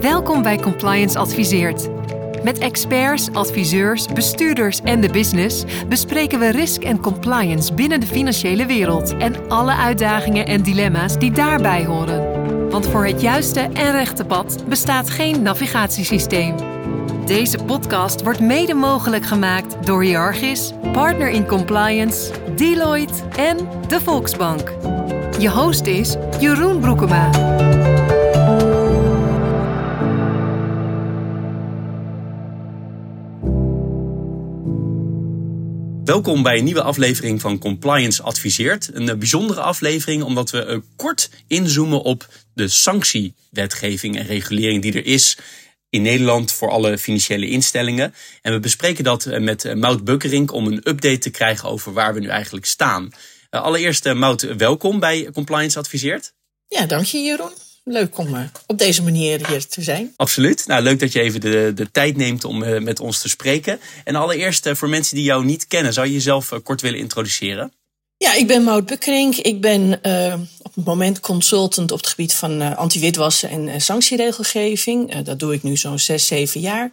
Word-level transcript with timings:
Welkom 0.00 0.42
bij 0.42 0.58
Compliance 0.58 1.18
Adviseert. 1.18 1.88
Met 2.42 2.58
experts, 2.58 3.32
adviseurs, 3.32 4.06
bestuurders 4.06 4.80
en 4.80 5.00
de 5.00 5.10
business 5.10 5.64
bespreken 5.88 6.38
we 6.38 6.50
risk 6.50 6.82
en 6.82 7.00
compliance 7.00 7.74
binnen 7.74 8.00
de 8.00 8.06
financiële 8.06 8.66
wereld 8.66 9.16
en 9.16 9.48
alle 9.48 9.74
uitdagingen 9.74 10.46
en 10.46 10.62
dilemma's 10.62 11.18
die 11.18 11.30
daarbij 11.30 11.84
horen. 11.84 12.70
Want 12.70 12.86
voor 12.86 13.06
het 13.06 13.20
juiste 13.20 13.60
en 13.60 13.92
rechte 13.92 14.24
pad 14.24 14.64
bestaat 14.68 15.10
geen 15.10 15.42
navigatiesysteem. 15.42 16.54
Deze 17.26 17.64
podcast 17.64 18.22
wordt 18.22 18.40
mede 18.40 18.74
mogelijk 18.74 19.26
gemaakt 19.26 19.86
door 19.86 20.04
Jargis, 20.04 20.72
Partner 20.92 21.28
in 21.28 21.46
Compliance, 21.46 22.30
Deloitte 22.56 23.22
en 23.36 23.56
de 23.88 24.00
Volksbank. 24.00 24.72
Je 25.38 25.50
host 25.50 25.86
is 25.86 26.16
Jeroen 26.38 26.80
Broekema. 26.80 27.30
Welkom 36.10 36.42
bij 36.42 36.58
een 36.58 36.64
nieuwe 36.64 36.82
aflevering 36.82 37.40
van 37.40 37.58
Compliance 37.58 38.22
Adviseert. 38.22 38.90
Een 38.92 39.08
eh, 39.08 39.16
bijzondere 39.16 39.60
aflevering 39.60 40.22
omdat 40.22 40.50
we 40.50 40.66
uh, 40.66 40.78
kort 40.96 41.30
inzoomen 41.46 42.02
op 42.02 42.28
de 42.54 42.68
sanctiewetgeving 42.68 44.16
en 44.16 44.26
regulering 44.26 44.82
die 44.82 44.92
er 44.92 45.06
is 45.06 45.38
in 45.88 46.02
Nederland 46.02 46.52
voor 46.52 46.70
alle 46.70 46.98
financiële 46.98 47.48
instellingen. 47.48 48.14
En 48.42 48.52
we 48.52 48.60
bespreken 48.60 49.04
dat 49.04 49.26
eh, 49.26 49.40
met 49.40 49.74
Mout 49.74 50.04
Bukkerink 50.04 50.52
om 50.52 50.66
een 50.66 50.88
update 50.88 51.18
te 51.18 51.30
krijgen 51.30 51.68
over 51.68 51.92
waar 51.92 52.14
we 52.14 52.20
nu 52.20 52.28
eigenlijk 52.28 52.66
staan. 52.66 53.10
Allereerst, 53.50 54.14
Mout, 54.14 54.56
welkom 54.56 55.00
bij 55.00 55.28
Compliance 55.32 55.78
Adviseert. 55.78 56.32
Ja, 56.68 56.86
dank 56.86 57.04
je 57.04 57.18
Jeroen 57.18 57.69
leuk 57.90 58.18
om 58.18 58.34
uh, 58.34 58.40
op 58.66 58.78
deze 58.78 59.02
manier 59.02 59.48
hier 59.48 59.66
te 59.66 59.82
zijn. 59.82 60.12
Absoluut. 60.16 60.66
Nou, 60.66 60.82
leuk 60.82 61.00
dat 61.00 61.12
je 61.12 61.20
even 61.20 61.40
de, 61.40 61.72
de 61.74 61.90
tijd 61.90 62.16
neemt 62.16 62.44
om 62.44 62.62
uh, 62.62 62.80
met 62.80 63.00
ons 63.00 63.20
te 63.20 63.28
spreken. 63.28 63.80
En 64.04 64.14
allereerst, 64.14 64.66
uh, 64.66 64.74
voor 64.74 64.88
mensen 64.88 65.16
die 65.16 65.24
jou 65.24 65.44
niet 65.44 65.66
kennen, 65.66 65.92
zou 65.92 66.06
je 66.06 66.12
jezelf 66.12 66.60
kort 66.62 66.80
willen 66.80 66.98
introduceren? 66.98 67.72
Ja, 68.16 68.34
ik 68.34 68.46
ben 68.46 68.62
Maud 68.62 68.86
Bukkerink. 68.86 69.36
Ik 69.36 69.60
ben 69.60 69.92
op 70.62 70.74
het 70.74 70.84
moment 70.84 71.20
consultant 71.20 71.92
op 71.92 71.98
het 71.98 72.06
gebied 72.06 72.34
van 72.34 72.76
anti-witwassen 72.76 73.50
en 73.50 73.80
sanctieregelgeving. 73.80 75.22
dat 75.22 75.38
doe 75.38 75.54
ik 75.54 75.62
nu 75.62 75.76
zo'n 75.76 75.98
zes, 75.98 76.26
zeven 76.26 76.60
jaar. 76.60 76.90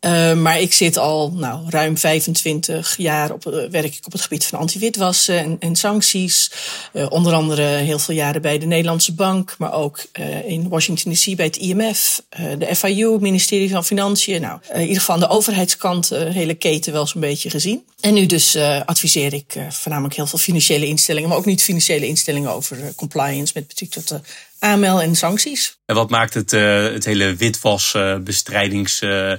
Uh, 0.00 0.34
maar 0.34 0.60
ik 0.60 0.72
zit 0.72 0.96
al 0.96 1.32
nou, 1.34 1.64
ruim 1.68 1.96
25 1.96 2.96
jaar 2.96 3.32
op, 3.32 3.46
uh, 3.46 3.70
werk 3.70 3.94
ik 3.94 4.06
op 4.06 4.12
het 4.12 4.20
gebied 4.20 4.46
van 4.46 4.58
anti-witwassen 4.58 5.56
en, 5.60 5.76
sancties. 5.76 6.50
Uh, 6.92 7.06
onder 7.10 7.32
andere 7.32 7.62
heel 7.62 7.98
veel 7.98 8.14
jaren 8.14 8.42
bij 8.42 8.58
de 8.58 8.66
Nederlandse 8.66 9.14
Bank, 9.14 9.54
maar 9.58 9.72
ook 9.72 10.04
in 10.46 10.68
Washington 10.68 11.12
DC 11.12 11.36
bij 11.36 11.46
het 11.46 11.56
IMF, 11.56 12.22
de 12.58 12.76
FIU, 12.76 13.12
het 13.12 13.20
ministerie 13.20 13.70
van 13.70 13.84
Financiën. 13.84 14.40
Nou, 14.40 14.60
in 14.72 14.80
ieder 14.80 14.96
geval 14.96 15.14
aan 15.14 15.20
de 15.20 15.28
overheidskant 15.28 16.08
hele 16.08 16.54
keten 16.54 16.92
wel 16.92 17.06
zo'n 17.06 17.20
beetje 17.20 17.50
gezien. 17.50 17.84
En 18.00 18.14
nu 18.14 18.26
dus 18.26 18.56
adviseer 18.84 19.32
ik 19.32 19.54
voornamelijk 19.68 20.14
heel 20.14 20.26
veel 20.26 20.38
financiële 20.38 20.86
instellingen, 20.86 21.28
maar 21.28 21.38
ook 21.38 21.44
niet 21.44 21.62
financiële 21.62 22.06
instellingen 22.06 22.52
over 22.52 22.94
compliance 22.96 23.52
met 23.54 23.66
betrekking 23.66 24.06
tot 24.06 24.08
de 24.08 24.20
AML 24.58 25.02
en 25.02 25.16
sancties. 25.16 25.76
En 25.86 25.94
wat 25.94 26.10
maakt 26.10 26.34
het, 26.34 26.50
het 26.50 27.04
hele 27.04 27.34
witwasbestrijdings 27.34 29.02
uh, 29.02 29.32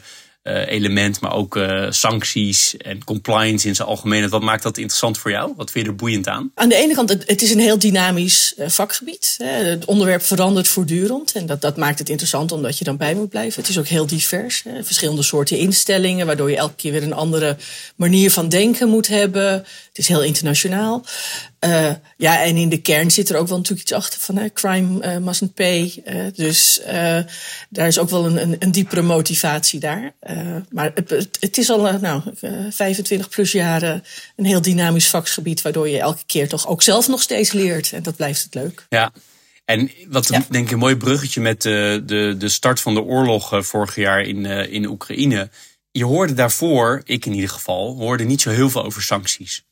element, 0.50 1.20
maar 1.20 1.34
ook 1.34 1.56
uh, 1.56 1.86
sancties 1.90 2.78
en 2.78 3.04
compliance 3.04 3.68
in 3.68 3.76
zijn 3.76 3.88
algemeenheid. 3.88 4.32
Wat 4.32 4.42
maakt 4.42 4.64
dat 4.64 4.78
interessant 4.78 5.18
voor 5.18 5.32
jou? 5.32 5.54
Wat 5.56 5.72
vind 5.72 5.86
je 5.86 5.92
er 5.92 5.98
boeiend 5.98 6.28
aan? 6.28 6.52
Aan 6.56 6.70
de 6.70 6.76
ene 6.76 6.94
kant, 6.94 7.10
het, 7.10 7.42
is 7.42 7.52
een 7.52 7.60
heel 7.60 7.80
dynamisch 7.80 8.54
uh, 8.58 8.68
vakgebied. 8.68 9.38
Het 9.44 9.86
onderwerp 9.86 10.22
verandert 10.22 10.68
voortdurend 10.68 11.32
en 11.32 11.46
dat, 11.46 11.62
dat 11.62 11.78
maakt 11.78 12.00
het 12.00 12.10
interessant 12.10 12.52
omdat 12.52 12.78
je 12.78 12.84
dan 12.84 12.98
bij 12.98 13.16
moet 13.16 13.30
blijven. 13.30 13.62
Het 13.62 13.70
is 13.70 13.80
ook 13.80 13.88
heel 13.88 14.06
divers. 14.06 14.64
Hè. 14.64 14.84
Verschillende 14.84 15.24
soorten 15.24 15.58
instellingen, 15.58 16.26
waardoor 16.26 16.50
je 16.50 16.58
elke 16.58 16.76
keer 16.76 16.92
weer 16.92 17.04
een 17.04 17.14
andere 17.14 17.58
manier 17.96 18.32
van 18.32 18.50
denken 18.50 18.90
moet 18.90 19.08
hebben. 19.08 19.52
Het 19.52 19.98
is 19.98 20.08
heel 20.08 20.24
internationaal. 20.24 21.06
Uh, 21.66 21.92
ja, 22.18 22.44
en 22.44 22.56
in 22.56 22.70
de 22.70 22.82
kern 22.82 23.12
zit 23.12 23.30
er 23.30 23.38
ook 23.38 23.48
wel 23.48 23.58
natuurlijk 23.58 23.90
iets 23.90 23.98
achter 23.98 24.20
van 24.20 24.38
hè, 24.38 24.54
crime 24.54 25.06
uh, 25.06 25.18
mustn't 25.18 25.54
pay. 25.54 26.04
Uh, 26.06 26.26
dus 26.36 26.82
daar 27.70 27.88
is 27.88 28.00
ook 28.00 28.10
wel 28.10 28.26
een, 28.26 28.42
een, 28.42 28.56
een 28.60 28.72
diepere 28.72 29.02
motivatie 29.02 29.80
daar. 29.80 30.14
maar 30.70 30.92
het, 30.94 31.28
het, 31.40 31.58
is 31.58 31.70
al 31.70 32.00
nou, 32.00 32.22
25 32.70 33.30
plus 33.30 33.52
jaren 33.52 34.04
een 34.36 34.46
heel 34.46 34.62
dynamisch 34.62 35.10
vakgebied, 35.10 35.62
waardoor 35.62 35.90
je 35.90 36.00
elke 36.00 36.24
keer 36.26 36.50
toch 36.50 36.68
ook 36.68 36.82
zelf 36.82 37.08
nog 37.08 37.22
steeds 37.22 37.52
leert. 37.52 37.94
En 37.94 38.04
dat 38.04 38.16
blijft 38.16 38.44
het 38.44 38.54
leuk. 38.54 38.86
Ja. 38.90 39.12
En 39.66 39.92
wat 40.08 40.28
ja. 40.28 40.46
denk 40.50 40.66
ik 40.66 40.72
een 40.72 40.80
mooi 40.80 40.96
bruggetje 40.96 41.42
met 41.42 41.62
de, 41.62 42.04
de, 42.06 42.36
de 42.38 42.50
start 42.50 42.82
van 42.82 42.94
de 42.94 43.02
oorlog 43.02 43.66
vorig 43.66 43.96
jaar 43.96 44.22
in, 44.22 44.46
in 44.46 44.88
Oekraïne. 44.88 45.50
Je 45.92 46.06
hoorde 46.06 46.34
daarvoor, 46.34 47.02
ik 47.04 47.26
in 47.26 47.34
ieder 47.34 47.50
geval, 47.50 47.96
hoorde 47.98 48.24
niet 48.24 48.42
zo 48.42 48.50
heel 48.50 48.70
veel 48.70 48.84
over 48.84 49.02
sancties. 49.02 49.64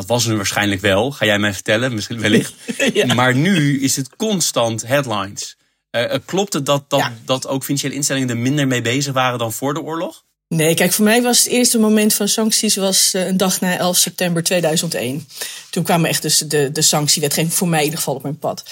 Dat 0.00 0.08
was 0.08 0.26
er 0.26 0.36
waarschijnlijk 0.36 0.80
wel, 0.80 1.10
ga 1.10 1.24
jij 1.24 1.38
mij 1.38 1.52
vertellen, 1.52 1.94
misschien 1.94 2.20
wellicht. 2.20 2.54
ja. 2.94 3.14
Maar 3.14 3.34
nu 3.34 3.80
is 3.80 3.96
het 3.96 4.16
constant 4.16 4.86
headlines. 4.86 5.56
Uh, 5.90 6.14
klopt 6.24 6.52
het 6.52 6.66
dat, 6.66 6.84
dat, 6.88 7.00
ja. 7.00 7.14
dat 7.24 7.46
ook 7.46 7.64
financiële 7.64 7.94
instellingen 7.94 8.28
er 8.28 8.36
minder 8.36 8.66
mee 8.66 8.82
bezig 8.82 9.12
waren 9.12 9.38
dan 9.38 9.52
voor 9.52 9.74
de 9.74 9.82
oorlog? 9.82 10.24
Nee, 10.48 10.74
kijk, 10.74 10.92
voor 10.92 11.04
mij 11.04 11.22
was 11.22 11.38
het 11.38 11.52
eerste 11.52 11.78
moment 11.78 12.14
van 12.14 12.28
sancties 12.28 12.76
was 12.76 13.12
een 13.12 13.36
dag 13.36 13.60
na 13.60 13.76
11 13.76 13.96
september 13.96 14.42
2001. 14.42 15.28
Toen 15.70 15.84
kwamen 15.84 16.08
echt 16.08 16.22
dus 16.22 16.38
de, 16.38 16.72
de 16.72 16.82
sanctiewetgeving 16.82 17.54
voor 17.54 17.68
mij 17.68 17.78
in 17.78 17.84
ieder 17.84 17.98
geval 17.98 18.14
op 18.14 18.22
mijn 18.22 18.38
pad. 18.38 18.64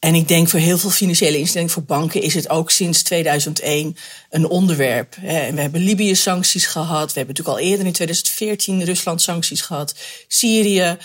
En 0.00 0.14
ik 0.14 0.28
denk 0.28 0.48
voor 0.48 0.60
heel 0.60 0.78
veel 0.78 0.90
financiële 0.90 1.38
instellingen, 1.38 1.72
voor 1.72 1.82
banken, 1.82 2.22
is 2.22 2.34
het 2.34 2.48
ook 2.48 2.70
sinds 2.70 3.02
2001 3.02 3.96
een 4.30 4.48
onderwerp. 4.48 5.16
En 5.22 5.54
we 5.54 5.60
hebben 5.60 5.80
Libië-sancties 5.80 6.66
gehad. 6.66 7.12
We 7.12 7.18
hebben 7.18 7.34
natuurlijk 7.36 7.58
al 7.58 7.70
eerder 7.70 7.86
in 7.86 7.92
2014 7.92 8.84
Rusland-sancties 8.84 9.60
gehad. 9.60 9.94
Syrië, 10.28 10.96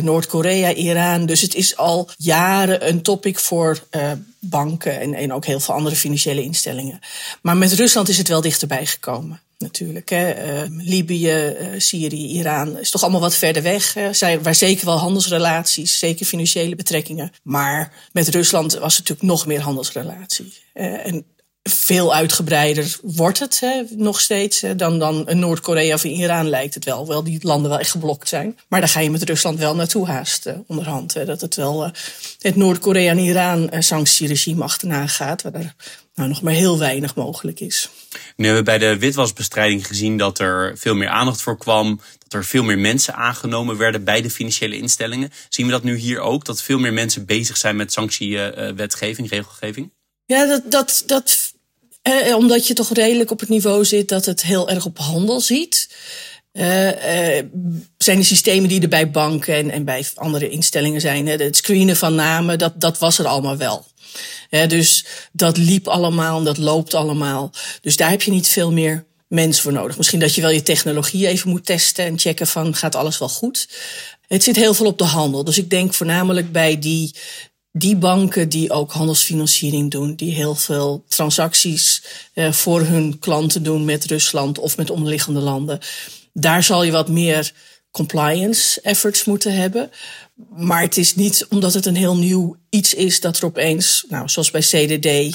Noord-Korea, 0.00 0.72
Iran. 0.72 1.26
Dus 1.26 1.40
het 1.40 1.54
is 1.54 1.76
al 1.76 2.10
jaren 2.16 2.88
een 2.88 3.02
topic 3.02 3.38
voor 3.38 3.86
uh, 3.90 4.12
banken 4.38 5.14
en, 5.14 5.32
ook 5.32 5.46
heel 5.46 5.60
veel 5.60 5.74
andere 5.74 5.96
financiële 5.96 6.42
instellingen. 6.42 7.00
Maar 7.42 7.56
met 7.56 7.72
Rusland 7.72 8.08
is 8.08 8.18
het 8.18 8.28
wel 8.28 8.40
dichterbij 8.40 8.86
gekomen 8.86 9.40
natuurlijk. 9.62 10.08
Hè. 10.10 10.62
Uh, 10.64 10.68
Libië, 10.68 11.56
uh, 11.60 11.66
Syrië, 11.76 12.26
Iran 12.26 12.78
is 12.78 12.90
toch 12.90 13.02
allemaal 13.02 13.20
wat 13.20 13.34
verder 13.34 13.62
weg. 13.62 13.96
Zijn, 14.10 14.42
waar 14.42 14.54
zeker 14.54 14.86
wel 14.86 14.98
handelsrelaties, 14.98 15.98
zeker 15.98 16.26
financiële 16.26 16.74
betrekkingen. 16.74 17.32
Maar 17.42 17.92
met 18.12 18.31
Rusland 18.32 18.78
was 18.78 18.98
natuurlijk 18.98 19.28
nog 19.28 19.46
meer 19.46 19.60
handelsrelatie. 19.60 20.52
Uh, 20.74 21.06
en 21.06 21.24
veel 21.62 22.14
uitgebreider 22.14 22.98
wordt 23.02 23.38
het 23.38 23.60
hè, 23.60 23.82
nog 23.90 24.20
steeds 24.20 24.60
hè, 24.60 24.76
dan, 24.76 24.98
dan 24.98 25.38
Noord-Korea 25.38 25.94
of 25.94 26.04
Iran 26.04 26.48
lijkt 26.48 26.74
het 26.74 26.84
wel. 26.84 26.98
Hoewel 26.98 27.24
die 27.24 27.38
landen 27.42 27.70
wel 27.70 27.78
echt 27.78 27.90
geblokt 27.90 28.28
zijn. 28.28 28.58
Maar 28.68 28.80
daar 28.80 28.88
ga 28.88 29.00
je 29.00 29.10
met 29.10 29.22
Rusland 29.22 29.58
wel 29.58 29.74
naartoe 29.74 30.06
haast 30.06 30.46
uh, 30.46 30.54
onderhand. 30.66 31.14
Hè, 31.14 31.24
dat 31.24 31.40
het 31.40 31.54
wel 31.54 31.84
uh, 31.84 31.90
het 32.38 32.56
Noord-Korea 32.56 33.10
en 33.10 33.18
Iran 33.18 33.70
uh, 33.72 33.80
sanctieregime 33.80 34.62
achterna 34.62 35.06
gaat. 35.06 35.42
Waar 35.42 35.54
er 35.54 35.74
nou, 36.14 36.28
nog 36.28 36.42
maar 36.42 36.52
heel 36.52 36.78
weinig 36.78 37.14
mogelijk 37.14 37.60
is. 37.60 37.88
Nu 38.36 38.46
hebben 38.46 38.64
we 38.64 38.78
bij 38.78 38.78
de 38.78 38.98
witwasbestrijding 38.98 39.86
gezien 39.86 40.16
dat 40.16 40.38
er 40.38 40.78
veel 40.78 40.94
meer 40.94 41.08
aandacht 41.08 41.42
voor 41.42 41.58
kwam. 41.58 42.00
Dat 42.18 42.32
er 42.32 42.44
veel 42.44 42.62
meer 42.62 42.78
mensen 42.78 43.14
aangenomen 43.14 43.76
werden 43.76 44.04
bij 44.04 44.22
de 44.22 44.30
financiële 44.30 44.76
instellingen. 44.76 45.30
Zien 45.48 45.66
we 45.66 45.72
dat 45.72 45.82
nu 45.82 45.96
hier 45.96 46.20
ook? 46.20 46.44
Dat 46.44 46.62
veel 46.62 46.78
meer 46.78 46.92
mensen 46.92 47.24
bezig 47.24 47.56
zijn 47.56 47.76
met 47.76 47.92
sanctiewetgeving, 47.92 49.30
regelgeving? 49.30 49.90
Ja, 50.26 50.46
dat, 50.46 50.62
dat, 50.70 51.02
dat 51.06 51.51
eh, 52.02 52.36
omdat 52.36 52.66
je 52.66 52.74
toch 52.74 52.92
redelijk 52.92 53.30
op 53.30 53.40
het 53.40 53.48
niveau 53.48 53.84
zit 53.84 54.08
dat 54.08 54.24
het 54.24 54.42
heel 54.42 54.68
erg 54.68 54.84
op 54.84 54.98
handel 54.98 55.40
ziet. 55.40 55.94
Uh, 56.52 56.86
uh, 56.86 57.44
zijn 57.98 58.18
de 58.18 58.24
systemen 58.24 58.68
die 58.68 58.80
er 58.80 58.88
bij 58.88 59.10
banken 59.10 59.54
en, 59.54 59.70
en 59.70 59.84
bij 59.84 60.06
andere 60.14 60.48
instellingen 60.48 61.00
zijn. 61.00 61.26
Het 61.26 61.56
screenen 61.56 61.96
van 61.96 62.14
namen, 62.14 62.58
dat, 62.58 62.80
dat 62.80 62.98
was 62.98 63.18
er 63.18 63.26
allemaal 63.26 63.56
wel. 63.56 63.86
Dus 64.68 65.04
dat 65.32 65.56
liep 65.56 65.88
allemaal 65.88 66.42
dat 66.42 66.58
loopt 66.58 66.94
allemaal. 66.94 67.50
Dus 67.80 67.96
daar 67.96 68.10
heb 68.10 68.22
je 68.22 68.30
niet 68.30 68.48
veel 68.48 68.72
meer 68.72 69.04
mensen 69.28 69.62
voor 69.62 69.72
nodig. 69.72 69.96
Misschien 69.96 70.20
dat 70.20 70.34
je 70.34 70.40
wel 70.40 70.50
je 70.50 70.62
technologie 70.62 71.26
even 71.26 71.50
moet 71.50 71.66
testen 71.66 72.04
en 72.04 72.18
checken 72.18 72.46
van 72.46 72.74
gaat 72.74 72.94
alles 72.94 73.18
wel 73.18 73.28
goed. 73.28 73.68
Het 74.26 74.42
zit 74.42 74.56
heel 74.56 74.74
veel 74.74 74.86
op 74.86 74.98
de 74.98 75.04
handel. 75.04 75.44
Dus 75.44 75.58
ik 75.58 75.70
denk 75.70 75.94
voornamelijk 75.94 76.52
bij 76.52 76.78
die 76.78 77.14
die 77.72 77.96
banken 77.96 78.48
die 78.48 78.70
ook 78.70 78.92
handelsfinanciering 78.92 79.90
doen, 79.90 80.14
die 80.14 80.34
heel 80.34 80.54
veel 80.54 81.04
transacties 81.08 82.04
uh, 82.34 82.52
voor 82.52 82.80
hun 82.80 83.18
klanten 83.18 83.62
doen 83.62 83.84
met 83.84 84.04
Rusland 84.04 84.58
of 84.58 84.76
met 84.76 84.90
omliggende 84.90 85.40
landen, 85.40 85.78
daar 86.32 86.62
zal 86.62 86.82
je 86.82 86.92
wat 86.92 87.08
meer 87.08 87.52
compliance 87.90 88.80
efforts 88.80 89.24
moeten 89.24 89.54
hebben. 89.54 89.90
Maar 90.56 90.80
het 90.80 90.96
is 90.96 91.14
niet 91.14 91.46
omdat 91.48 91.74
het 91.74 91.86
een 91.86 91.96
heel 91.96 92.16
nieuw 92.16 92.56
iets 92.70 92.94
is 92.94 93.20
dat 93.20 93.38
er 93.38 93.44
opeens, 93.44 94.04
nou, 94.08 94.28
zoals 94.28 94.50
bij 94.50 94.60
CDD, 94.60 95.06
uh, 95.06 95.30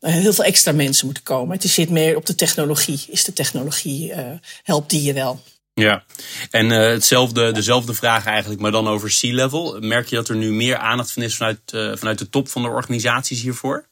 heel 0.00 0.32
veel 0.32 0.44
extra 0.44 0.72
mensen 0.72 1.04
moeten 1.04 1.22
komen. 1.22 1.56
Het 1.56 1.70
zit 1.70 1.90
meer 1.90 2.16
op 2.16 2.26
de 2.26 2.34
technologie. 2.34 3.00
Is 3.08 3.24
de 3.24 3.32
technologie, 3.32 4.10
uh, 4.10 4.18
helpt 4.62 4.90
die 4.90 5.02
je 5.02 5.12
wel? 5.12 5.40
Ja, 5.74 6.04
en 6.50 6.66
uh, 6.66 6.78
hetzelfde, 6.78 7.52
dezelfde 7.52 7.94
vraag 7.94 8.26
eigenlijk, 8.26 8.60
maar 8.60 8.70
dan 8.70 8.88
over 8.88 9.08
C-level. 9.20 9.76
Merk 9.80 10.08
je 10.08 10.16
dat 10.16 10.28
er 10.28 10.36
nu 10.36 10.52
meer 10.52 10.76
aandacht 10.76 11.12
van 11.12 11.22
is 11.22 11.36
vanuit, 11.36 11.58
uh, 11.74 11.96
vanuit 11.96 12.18
de 12.18 12.28
top 12.28 12.48
van 12.48 12.62
de 12.62 12.68
organisaties 12.68 13.42
hiervoor? 13.42 13.86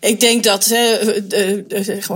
Ik 0.00 0.20
denk 0.20 0.44
dat 0.44 0.62
de, 0.62 1.24
de, 1.28 1.64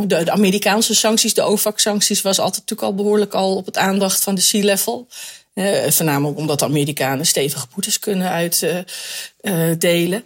de, 0.06 0.31
Amerikaanse 0.31 0.94
sancties, 0.94 1.35
de 1.35 1.44
OFAC-sancties, 1.44 2.23
was 2.23 2.38
altijd 2.38 2.61
natuurlijk 2.61 2.88
al 2.88 2.94
behoorlijk 2.94 3.35
al 3.35 3.56
op 3.56 3.67
het 3.67 3.76
aandacht 3.76 4.23
van 4.23 4.35
de 4.35 4.49
C-level. 4.50 5.08
Voornamelijk 5.88 6.38
omdat 6.38 6.58
de 6.58 6.64
Amerikanen 6.64 7.26
stevige 7.26 7.67
boetes 7.75 7.99
kunnen 7.99 8.31
uitdelen. 9.41 10.25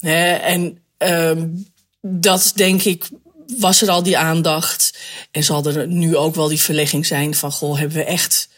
En 0.00 0.82
um, 0.98 1.66
dat 2.00 2.52
denk 2.54 2.82
ik 2.82 3.08
was 3.58 3.82
er 3.82 3.90
al 3.90 4.02
die 4.02 4.18
aandacht. 4.18 4.98
En 5.30 5.44
zal 5.44 5.64
er 5.64 5.86
nu 5.86 6.16
ook 6.16 6.34
wel 6.34 6.48
die 6.48 6.60
verlegging 6.60 7.06
zijn 7.06 7.34
van... 7.34 7.52
goh, 7.52 7.78
hebben 7.78 7.96
we 7.96 8.04
echt 8.04 8.48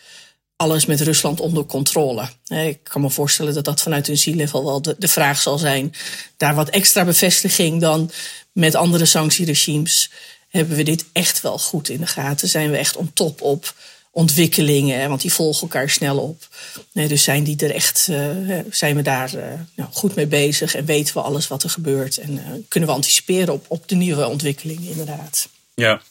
alles 0.57 0.87
met 0.87 1.01
Rusland 1.01 1.41
onder 1.41 1.65
controle? 1.65 2.29
Ik 2.47 2.79
kan 2.83 3.01
me 3.01 3.11
voorstellen 3.11 3.55
dat 3.55 3.65
dat 3.65 3.83
vanuit 3.83 4.09
een 4.09 4.17
C-level 4.17 4.65
wel 4.65 4.83
de, 4.83 4.97
de 4.99 5.09
vraag 5.09 5.41
zal 5.41 5.59
zijn. 5.59 5.95
Daar 6.37 6.55
wat 6.55 6.69
extra 6.69 7.05
bevestiging 7.05 7.81
dan 7.81 8.11
met 8.53 8.75
andere 8.75 9.05
sanctieregimes. 9.05 10.11
Hebben 10.49 10.77
we 10.77 10.83
dit 10.83 11.05
echt 11.13 11.41
wel 11.41 11.59
goed 11.59 11.89
in 11.89 12.01
de 12.01 12.07
gaten? 12.07 12.49
Zijn 12.49 12.71
we 12.71 12.77
echt 12.77 12.97
on 12.97 13.13
top 13.13 13.41
op 13.41 13.75
ontwikkelingen, 14.15 15.09
want 15.09 15.21
die 15.21 15.33
volgen 15.33 15.63
elkaar 15.63 15.91
snel 15.91 16.19
op. 16.19 16.49
Nee, 16.93 17.09
dus 17.09 17.23
zijn, 17.23 17.45
die 17.45 17.57
er 17.57 17.75
echt, 17.75 18.07
uh, 18.11 18.59
zijn 18.71 18.97
we 18.97 19.03
daar 19.03 19.35
uh, 19.35 19.45
nou, 19.75 19.91
goed 19.93 20.15
mee 20.15 20.27
bezig 20.27 20.75
en 20.75 20.85
weten 20.85 21.15
we 21.15 21.21
alles 21.21 21.49
wat 21.49 21.63
er 21.63 21.71
gebeurt 21.71 22.19
en 22.19 22.33
uh, 22.33 22.41
kunnen 22.69 22.89
we 22.89 22.95
anticiperen 22.95 23.55
op, 23.55 23.65
op 23.69 23.89
de 23.89 23.95
nieuwe 23.95 24.29
ontwikkelingen 24.29 24.91
inderdaad. 24.91 25.49
Ja, 25.75 26.03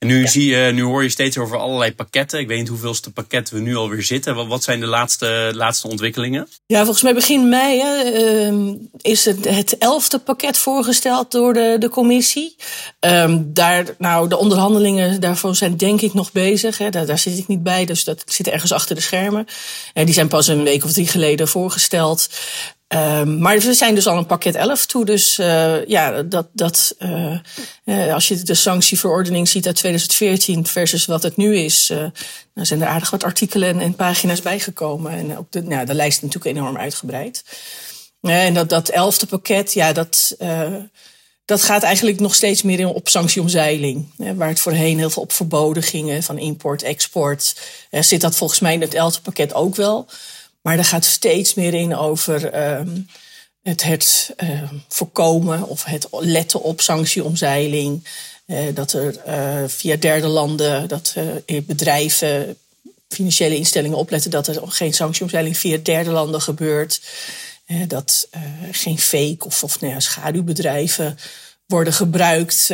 en 0.00 0.06
nu, 0.06 0.26
zie 0.26 0.46
je, 0.46 0.72
nu 0.72 0.82
hoor 0.82 1.02
je 1.02 1.08
steeds 1.08 1.38
over 1.38 1.56
allerlei 1.56 1.94
pakketten. 1.94 2.38
Ik 2.40 2.48
weet 2.48 2.58
niet 2.58 2.68
hoeveelste 2.68 3.10
pakket 3.10 3.50
we 3.50 3.60
nu 3.60 3.76
alweer 3.76 4.02
zitten. 4.02 4.48
Wat 4.48 4.62
zijn 4.62 4.80
de 4.80 4.86
laatste, 4.86 5.50
laatste 5.54 5.88
ontwikkelingen? 5.88 6.48
Ja, 6.66 6.82
volgens 6.82 7.02
mij 7.02 7.14
begin 7.14 7.48
mei 7.48 7.80
hè, 7.80 8.02
ehm, 8.02 8.74
is 8.96 9.24
het, 9.24 9.48
het 9.48 9.78
elfde 9.78 10.18
pakket 10.18 10.58
voorgesteld 10.58 11.30
door 11.30 11.52
de, 11.52 11.76
de 11.78 11.88
commissie. 11.88 12.56
Um, 13.00 13.50
daar, 13.52 13.84
nou, 13.98 14.28
de 14.28 14.36
onderhandelingen 14.36 15.20
daarvoor 15.20 15.56
zijn 15.56 15.76
denk 15.76 16.00
ik 16.00 16.14
nog 16.14 16.32
bezig. 16.32 16.78
Hè. 16.78 16.90
Daar, 16.90 17.06
daar 17.06 17.18
zit 17.18 17.38
ik 17.38 17.46
niet 17.46 17.62
bij, 17.62 17.84
dus 17.84 18.04
dat 18.04 18.22
zit 18.26 18.48
ergens 18.48 18.72
achter 18.72 18.94
de 18.94 19.00
schermen. 19.00 19.46
En 19.92 20.04
die 20.04 20.14
zijn 20.14 20.28
pas 20.28 20.46
een 20.46 20.62
week 20.62 20.84
of 20.84 20.92
drie 20.92 21.08
geleden 21.08 21.48
voorgesteld. 21.48 22.28
Um, 22.94 23.38
maar 23.38 23.58
we 23.58 23.74
zijn 23.74 23.94
dus 23.94 24.06
al 24.06 24.16
een 24.16 24.26
pakket 24.26 24.54
11 24.54 24.86
toe. 24.86 25.04
Dus 25.04 25.38
uh, 25.38 25.86
ja, 25.86 26.22
dat, 26.22 26.48
dat, 26.52 26.94
uh, 26.98 27.38
uh, 27.84 28.14
als 28.14 28.28
je 28.28 28.42
de 28.42 28.54
sanctieverordening 28.54 29.48
ziet 29.48 29.66
uit 29.66 29.76
2014 29.76 30.66
versus 30.66 31.06
wat 31.06 31.22
het 31.22 31.36
nu 31.36 31.56
is, 31.56 31.86
dan 32.54 32.66
zijn 32.66 32.82
er 32.82 32.88
aardig 32.88 33.10
wat 33.10 33.24
artikelen 33.24 33.80
en, 33.80 33.94
pagina's 33.94 34.42
bijgekomen. 34.42 35.12
En 35.12 35.38
ook 35.38 35.50
de, 35.50 35.62
nou, 35.62 35.86
de 35.86 35.94
lijst 35.94 36.16
is 36.16 36.22
natuurlijk 36.22 36.56
enorm 36.56 36.76
uitgebreid. 36.76 37.44
en 38.20 38.54
dat, 38.54 38.68
dat 38.68 38.88
elfde 38.88 39.26
pakket, 39.26 39.72
ja, 39.72 39.92
dat, 39.92 40.36
dat 41.44 41.62
gaat 41.62 41.82
eigenlijk 41.82 42.20
nog 42.20 42.34
steeds 42.34 42.62
meer 42.62 42.78
in 42.78 42.86
op 42.86 43.08
sanctieomzeiling. 43.08 44.06
waar 44.16 44.48
het 44.48 44.60
voorheen 44.60 44.98
heel 44.98 45.10
veel 45.10 45.22
op 45.22 45.32
verboden 45.32 45.82
ging 45.82 46.24
van 46.24 46.38
import, 46.38 46.82
export. 46.82 47.60
zit 47.90 48.20
dat 48.20 48.36
volgens 48.36 48.60
mij 48.60 48.74
in 48.74 48.80
het 48.80 48.94
elfde 48.94 49.20
pakket 49.20 49.54
ook 49.54 49.76
wel. 49.76 50.08
Maar 50.62 50.78
er 50.78 50.84
gaat 50.84 51.04
steeds 51.04 51.54
meer 51.54 51.74
in 51.74 51.96
over 51.96 52.68
um, 52.78 53.06
het, 53.62 53.82
het 53.82 54.34
uh, 54.42 54.62
voorkomen 54.88 55.68
of 55.68 55.84
het 55.84 56.08
letten 56.10 56.62
op 56.62 56.80
sanctieomzeiling. 56.80 58.04
Uh, 58.46 58.58
dat 58.74 58.92
er 58.92 59.16
uh, 59.26 59.68
via 59.68 59.96
derde 59.96 60.26
landen, 60.26 60.88
dat 60.88 61.14
bedrijven, 61.62 62.56
financiële 63.08 63.56
instellingen 63.56 63.98
opletten 63.98 64.30
dat 64.30 64.46
er 64.46 64.62
geen 64.64 64.94
sanctieomzeiling 64.94 65.56
via 65.56 65.78
derde 65.82 66.10
landen 66.10 66.40
gebeurt. 66.40 67.00
dat 67.86 68.28
geen 68.70 68.98
fake 68.98 69.44
of, 69.44 69.64
of 69.64 69.80
nou 69.80 70.00
schaduwbedrijven 70.00 71.18
worden 71.66 71.92
gebruikt 71.92 72.68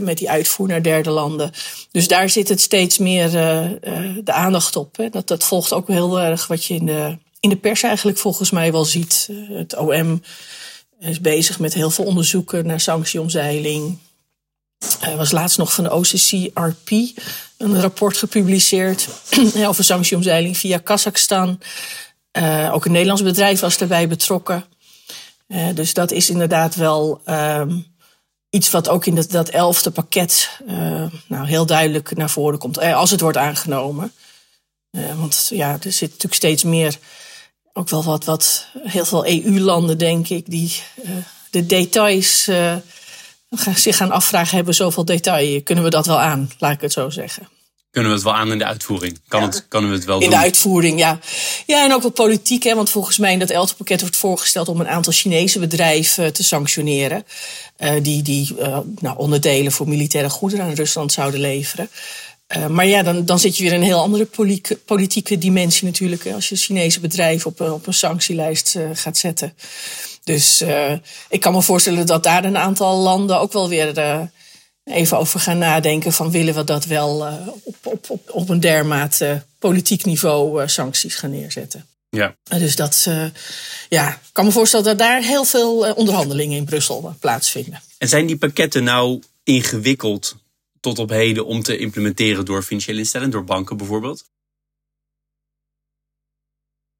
met 0.00 0.18
die 0.18 0.30
uitvoer 0.30 0.68
naar 0.68 0.82
derde 0.82 1.10
landen. 1.10 1.52
Dus 1.90 2.08
daar 2.08 2.30
zit 2.30 2.48
het 2.48 2.60
steeds 2.60 2.98
meer 2.98 3.30
de 4.24 4.32
aandacht 4.32 4.76
op. 4.76 4.96
Hè. 4.96 5.08
Dat, 5.10 5.28
dat 5.28 5.44
volgt 5.44 5.72
ook 5.72 5.88
heel 5.88 6.20
erg 6.20 6.46
wat 6.46 6.64
je 6.64 6.74
in 6.74 6.86
de 6.86 7.18
in 7.40 7.48
de 7.48 7.56
pers 7.56 7.82
eigenlijk 7.82 8.18
volgens 8.18 8.50
mij 8.50 8.72
wel 8.72 8.84
ziet. 8.84 9.28
Eh, 9.30 9.56
het 9.56 9.76
OM 9.76 10.22
is 11.00 11.20
bezig 11.20 11.58
met 11.58 11.74
heel 11.74 11.90
veel 11.90 12.04
onderzoeken 12.04 12.66
naar 12.66 12.80
sanctieomzeiling. 12.80 13.98
Er 15.00 15.16
was 15.16 15.30
laatst 15.30 15.58
nog 15.58 15.72
van 15.72 15.84
de 15.84 15.92
OCC-RP 15.92 16.90
een 17.56 17.80
rapport 17.80 18.16
gepubliceerd 18.16 19.08
over 19.68 19.84
sanctieomzeiling 19.84 20.56
via 20.56 20.78
Kazachstan. 20.78 21.60
Uh, 22.38 22.70
ook 22.74 22.84
een 22.84 22.92
Nederlands 22.92 23.22
bedrijf 23.22 23.60
was 23.60 23.78
daarbij 23.78 24.08
betrokken. 24.08 24.64
Uh, 25.48 25.68
dus 25.74 25.94
dat 25.94 26.10
is 26.10 26.30
inderdaad 26.30 26.74
wel 26.74 27.20
um, 27.26 27.86
iets 28.50 28.70
wat 28.70 28.88
ook 28.88 29.06
in 29.06 29.14
dat, 29.14 29.30
dat 29.30 29.48
elfde 29.48 29.90
pakket 29.90 30.60
nou, 31.26 31.46
heel 31.46 31.66
duidelijk 31.66 32.16
naar 32.16 32.30
voren 32.30 32.58
komt. 32.58 32.78
als 32.78 33.10
het 33.10 33.20
wordt 33.20 33.36
aangenomen. 33.36 34.12
want 34.90 35.50
ja, 35.52 35.72
er 35.72 35.92
zit 35.92 36.08
natuurlijk 36.08 36.34
steeds 36.34 36.62
meer 36.62 36.98
ook 37.78 37.88
wel 37.88 38.04
wat, 38.04 38.24
wat 38.24 38.66
heel 38.82 39.04
veel 39.04 39.26
EU-landen, 39.26 39.98
denk 39.98 40.28
ik, 40.28 40.50
die 40.50 40.82
uh, 41.04 41.10
de 41.50 41.66
details 41.66 42.48
uh, 42.48 42.74
zich 43.74 43.96
gaan 43.96 44.10
afvragen: 44.10 44.56
hebben 44.56 44.74
zoveel 44.74 45.04
detail? 45.04 45.62
Kunnen 45.62 45.84
we 45.84 45.90
dat 45.90 46.06
wel 46.06 46.20
aan? 46.20 46.50
Laat 46.58 46.72
ik 46.72 46.80
het 46.80 46.92
zo 46.92 47.10
zeggen. 47.10 47.48
Kunnen 47.90 48.10
we 48.10 48.16
het 48.16 48.26
wel 48.26 48.36
aan 48.36 48.52
in 48.52 48.58
de 48.58 48.64
uitvoering? 48.64 49.20
Kan, 49.28 49.42
het, 49.42 49.68
kunnen 49.68 49.90
we 49.90 49.96
het 49.96 50.04
wel 50.04 50.14
in 50.14 50.20
doen? 50.20 50.30
In 50.30 50.38
de 50.38 50.44
uitvoering, 50.44 50.98
ja. 50.98 51.18
Ja, 51.66 51.84
en 51.84 51.92
ook 51.92 52.02
wat 52.02 52.14
politiek, 52.14 52.62
hè, 52.62 52.74
want 52.74 52.90
volgens 52.90 53.18
mij 53.18 53.32
in 53.32 53.38
dat 53.38 53.50
elfde 53.50 53.76
pakket 53.76 54.00
wordt 54.00 54.16
voorgesteld 54.16 54.68
om 54.68 54.80
een 54.80 54.88
aantal 54.88 55.12
Chinese 55.12 55.58
bedrijven 55.58 56.32
te 56.32 56.44
sanctioneren. 56.44 57.24
Uh, 57.78 57.92
die 58.02 58.22
die 58.22 58.54
nou, 59.00 59.16
onderdelen 59.16 59.72
voor 59.72 59.88
militaire 59.88 60.30
goederen 60.30 60.64
aan 60.64 60.74
Rusland 60.74 61.12
zouden 61.12 61.40
leveren. 61.40 61.90
Uh, 62.56 62.66
maar 62.66 62.86
ja, 62.86 63.02
dan, 63.02 63.24
dan 63.24 63.38
zit 63.38 63.56
je 63.56 63.62
weer 63.62 63.72
in 63.72 63.78
een 63.78 63.86
heel 63.86 64.00
andere 64.00 64.24
politieke, 64.24 64.76
politieke 64.76 65.38
dimensie 65.38 65.86
natuurlijk. 65.86 66.26
Als 66.26 66.48
je 66.48 66.56
Chinese 66.56 67.00
bedrijven 67.00 67.50
op, 67.50 67.60
op 67.60 67.86
een 67.86 67.94
sanctielijst 67.94 68.74
uh, 68.74 68.90
gaat 68.92 69.18
zetten. 69.18 69.54
Dus 70.24 70.62
uh, 70.62 70.92
ik 71.28 71.40
kan 71.40 71.52
me 71.52 71.62
voorstellen 71.62 72.06
dat 72.06 72.22
daar 72.22 72.44
een 72.44 72.56
aantal 72.56 72.96
landen 72.98 73.40
ook 73.40 73.52
wel 73.52 73.68
weer 73.68 74.28
even 74.84 75.18
over 75.18 75.40
gaan 75.40 75.58
nadenken. 75.58 76.12
Van 76.12 76.30
willen 76.30 76.54
we 76.54 76.64
dat 76.64 76.84
wel 76.84 77.26
op, 77.62 77.76
op, 77.82 78.10
op, 78.10 78.30
op 78.30 78.48
een 78.48 78.60
dermate 78.60 79.44
politiek 79.58 80.04
niveau 80.04 80.68
sancties 80.68 81.14
gaan 81.14 81.30
neerzetten. 81.30 81.86
Ja. 82.10 82.34
Dus 82.58 82.76
dat, 82.76 83.08
ja, 83.88 84.08
ik 84.10 84.18
kan 84.32 84.44
me 84.44 84.50
voorstellen 84.50 84.86
dat 84.86 84.98
daar 84.98 85.22
heel 85.22 85.44
veel 85.44 85.92
onderhandelingen 85.94 86.56
in 86.56 86.64
Brussel 86.64 87.14
plaatsvinden. 87.20 87.82
En 87.98 88.08
zijn 88.08 88.26
die 88.26 88.36
pakketten 88.36 88.84
nou 88.84 89.22
ingewikkeld 89.44 90.36
tot 90.80 90.98
op 90.98 91.10
heden 91.10 91.46
om 91.46 91.62
te 91.62 91.76
implementeren 91.76 92.44
door 92.44 92.62
financiële 92.62 92.98
instellingen, 92.98 93.32
door 93.32 93.44
banken 93.44 93.76
bijvoorbeeld? 93.76 94.24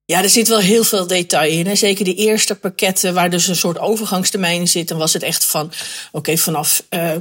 Ja, 0.05 0.23
er 0.23 0.29
zit 0.29 0.49
wel 0.49 0.59
heel 0.59 0.85
veel 0.85 1.07
detail 1.07 1.51
in. 1.51 1.67
Hè. 1.67 1.75
Zeker 1.75 2.05
de 2.05 2.15
eerste 2.15 2.55
pakketten 2.55 3.15
waar 3.15 3.31
dus 3.31 3.49
een 3.49 3.57
soort 3.57 3.79
overgangstermijn 3.79 4.69
zit. 4.69 4.89
Dan 4.89 4.99
was 4.99 5.13
het 5.13 5.23
echt 5.23 5.45
van, 5.45 5.73
oké, 6.13 6.37
vanaf 6.37 6.87
uh, 6.91 7.17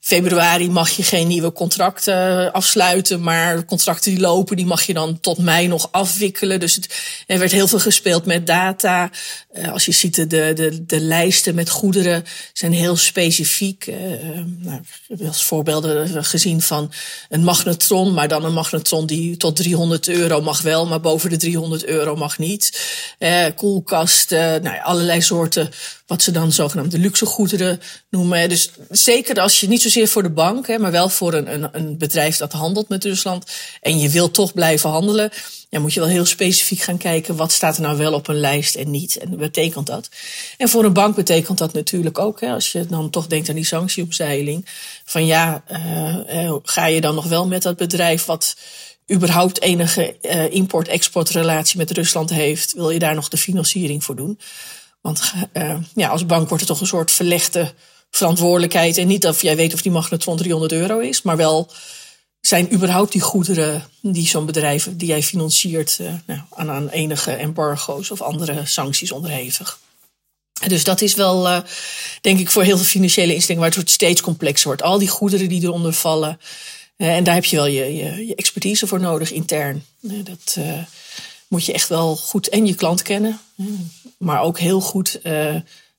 februari 0.00 0.70
mag 0.70 0.90
je 0.90 1.02
geen 1.02 1.28
nieuwe 1.28 1.52
contracten 1.52 2.52
afsluiten. 2.52 3.22
Maar 3.22 3.64
contracten 3.64 4.10
die 4.10 4.20
lopen, 4.20 4.56
die 4.56 4.66
mag 4.66 4.82
je 4.82 4.94
dan 4.94 5.20
tot 5.20 5.38
mei 5.38 5.66
nog 5.66 5.88
afwikkelen. 5.90 6.60
Dus 6.60 6.74
het, 6.74 6.98
er 7.26 7.38
werd 7.38 7.52
heel 7.52 7.68
veel 7.68 7.78
gespeeld 7.78 8.24
met 8.24 8.46
data. 8.46 9.10
Uh, 9.52 9.72
als 9.72 9.84
je 9.84 9.92
ziet, 9.92 10.14
de, 10.14 10.26
de, 10.26 10.86
de 10.86 11.00
lijsten 11.00 11.54
met 11.54 11.70
goederen 11.70 12.24
zijn 12.52 12.72
heel 12.72 12.96
specifiek. 12.96 13.86
Uh, 13.86 13.96
nou, 14.58 14.80
als 15.26 15.44
voorbeelden 15.44 16.24
gezien 16.24 16.62
van 16.62 16.92
een 17.28 17.44
magnetron. 17.44 18.14
Maar 18.14 18.28
dan 18.28 18.44
een 18.44 18.52
magnetron 18.52 19.06
die 19.06 19.36
tot 19.36 19.56
300 19.56 20.08
euro 20.08 20.40
mag 20.40 20.62
wel, 20.62 20.86
maar 20.86 21.00
boven 21.00 21.30
de 21.30 21.36
300 21.36 21.84
euro 21.84 22.16
mag 22.16 22.38
niet. 22.38 22.80
Koelkasten, 23.56 24.62
nou, 24.62 24.80
allerlei 24.82 25.22
soorten 25.22 25.70
wat 26.10 26.22
ze 26.22 26.30
dan 26.30 26.52
zogenaamde 26.52 26.98
luxe 26.98 27.26
goederen 27.26 27.80
noemen. 28.08 28.48
Dus 28.48 28.70
zeker 28.88 29.40
als 29.40 29.60
je 29.60 29.68
niet 29.68 29.82
zozeer 29.82 30.08
voor 30.08 30.22
de 30.22 30.30
bank, 30.30 30.66
hè, 30.66 30.78
maar 30.78 30.90
wel 30.90 31.08
voor 31.08 31.34
een, 31.34 31.52
een, 31.52 31.68
een 31.72 31.98
bedrijf 31.98 32.36
dat 32.36 32.52
handelt 32.52 32.88
met 32.88 33.04
Rusland 33.04 33.44
en 33.80 33.98
je 33.98 34.08
wil 34.08 34.30
toch 34.30 34.52
blijven 34.52 34.90
handelen, 34.90 35.30
ja, 35.68 35.80
moet 35.80 35.94
je 35.94 36.00
wel 36.00 36.08
heel 36.08 36.24
specifiek 36.24 36.80
gaan 36.80 36.96
kijken 36.96 37.36
wat 37.36 37.52
staat 37.52 37.76
er 37.76 37.82
nou 37.82 37.96
wel 37.96 38.12
op 38.12 38.28
een 38.28 38.40
lijst 38.40 38.74
en 38.74 38.90
niet. 38.90 39.16
En 39.16 39.28
wat 39.28 39.38
betekent 39.38 39.86
dat? 39.86 40.08
En 40.56 40.68
voor 40.68 40.84
een 40.84 40.92
bank 40.92 41.14
betekent 41.14 41.58
dat 41.58 41.72
natuurlijk 41.72 42.18
ook, 42.18 42.40
hè, 42.40 42.52
als 42.52 42.72
je 42.72 42.86
dan 42.86 43.10
toch 43.10 43.26
denkt 43.26 43.48
aan 43.48 43.54
die 43.54 43.64
sanctieomzeiling, 43.64 44.66
van 45.04 45.26
ja, 45.26 45.62
uh, 45.72 46.54
ga 46.62 46.86
je 46.86 47.00
dan 47.00 47.14
nog 47.14 47.26
wel 47.26 47.46
met 47.46 47.62
dat 47.62 47.76
bedrijf 47.76 48.24
wat 48.24 48.56
überhaupt 49.12 49.60
enige 49.60 50.16
uh, 50.22 50.52
import-exportrelatie 50.52 51.78
met 51.78 51.90
Rusland 51.90 52.30
heeft, 52.30 52.72
wil 52.72 52.90
je 52.90 52.98
daar 52.98 53.14
nog 53.14 53.28
de 53.28 53.36
financiering 53.36 54.04
voor 54.04 54.16
doen? 54.16 54.38
Want 55.00 55.32
uh, 55.52 55.76
ja, 55.94 56.08
als 56.08 56.26
bank 56.26 56.48
wordt 56.48 56.62
het 56.62 56.72
toch 56.72 56.80
een 56.80 56.86
soort 56.86 57.10
verlegde 57.10 57.74
verantwoordelijkheid. 58.10 58.96
En 58.96 59.06
niet 59.06 59.22
dat 59.22 59.40
jij 59.40 59.56
weet 59.56 59.74
of 59.74 59.82
die 59.82 59.92
magnetron 59.92 60.36
300 60.36 60.72
euro 60.72 60.98
is, 60.98 61.22
maar 61.22 61.36
wel 61.36 61.70
zijn 62.40 62.72
überhaupt 62.72 63.12
die 63.12 63.20
goederen 63.20 63.88
die 64.02 64.28
zo'n 64.28 64.46
bedrijf 64.46 64.88
die 64.90 65.08
jij 65.08 65.22
financiert 65.22 65.98
uh, 66.00 66.12
nou, 66.26 66.40
aan, 66.50 66.70
aan 66.70 66.88
enige 66.88 67.32
embargo's 67.32 68.10
of 68.10 68.22
andere 68.22 68.66
sancties 68.66 69.12
onderhevig. 69.12 69.78
Dus 70.66 70.84
dat 70.84 71.00
is 71.00 71.14
wel, 71.14 71.48
uh, 71.48 71.58
denk 72.20 72.38
ik, 72.38 72.50
voor 72.50 72.62
heel 72.62 72.76
veel 72.76 72.86
financiële 72.86 73.34
instellingen 73.34 73.68
waar 73.68 73.78
het 73.78 73.90
steeds 73.90 74.20
complexer 74.20 74.66
wordt. 74.66 74.82
Al 74.82 74.98
die 74.98 75.08
goederen 75.08 75.48
die 75.48 75.62
eronder 75.62 75.92
vallen. 75.92 76.40
En 76.96 77.24
daar 77.24 77.34
heb 77.34 77.44
je 77.44 77.56
wel 77.56 77.66
je, 77.66 77.94
je, 77.94 78.26
je 78.26 78.34
expertise 78.34 78.86
voor 78.86 79.00
nodig 79.00 79.32
intern. 79.32 79.84
Dat 80.00 80.56
moet 81.50 81.64
je 81.64 81.72
echt 81.72 81.88
wel 81.88 82.16
goed 82.16 82.48
en 82.48 82.66
je 82.66 82.74
klant 82.74 83.02
kennen. 83.02 83.40
Maar 84.18 84.42
ook 84.42 84.58
heel 84.58 84.80
goed 84.80 85.20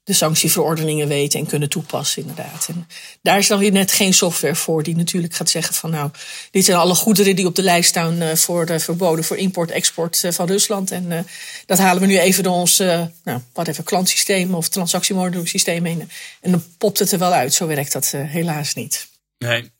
de 0.04 0.14
sanctieverordeningen 0.14 1.08
weten 1.08 1.40
en 1.40 1.46
kunnen 1.46 1.70
toepassen, 1.70 2.22
inderdaad. 2.22 2.68
En 2.68 2.88
daar 3.22 3.38
is 3.38 3.48
dan 3.48 3.60
weer 3.60 3.72
net 3.72 3.92
geen 3.92 4.14
software 4.14 4.56
voor 4.56 4.84
die 4.84 4.96
natuurlijk 4.96 5.34
gaat 5.34 5.50
zeggen 5.50 5.76
van 5.76 5.90
nou, 5.90 6.10
dit 6.52 6.66
zijn 6.66 6.78
alle 6.78 6.96
goederen 6.96 7.36
die 7.36 7.46
op 7.46 7.56
de 7.56 7.62
lijst 7.62 7.90
staan 7.90 8.22
uh, 8.22 8.36
voor 8.36 8.70
uh, 8.70 8.80
verboden 8.80 9.26
voor 9.26 9.38
import-export 9.38 10.24
uh, 10.24 10.32
van 10.32 10.48
Rusland. 10.48 10.92
En 10.92 11.28
dat 11.66 11.78
halen 11.78 12.02
we 12.02 12.08
nu 12.08 12.20
even 12.20 12.44
door 12.44 12.54
ons, 12.54 12.78
nou, 13.24 13.40
wat 13.54 13.68
even 13.68 13.84
klantsysteem 13.84 14.54
of 14.56 14.70
transactiemonitoring 14.70 15.64
heen. 15.64 16.10
En 16.42 16.52
dan 16.52 16.64
popt 16.78 17.00
het 17.00 17.12
er 17.12 17.20
wel 17.20 17.34
uit. 17.34 17.54
Zo 17.54 17.68
werkt 17.68 17.92
dat 17.92 18.12
helaas 18.12 18.74
niet. 18.74 19.08
Nee. 19.38 19.72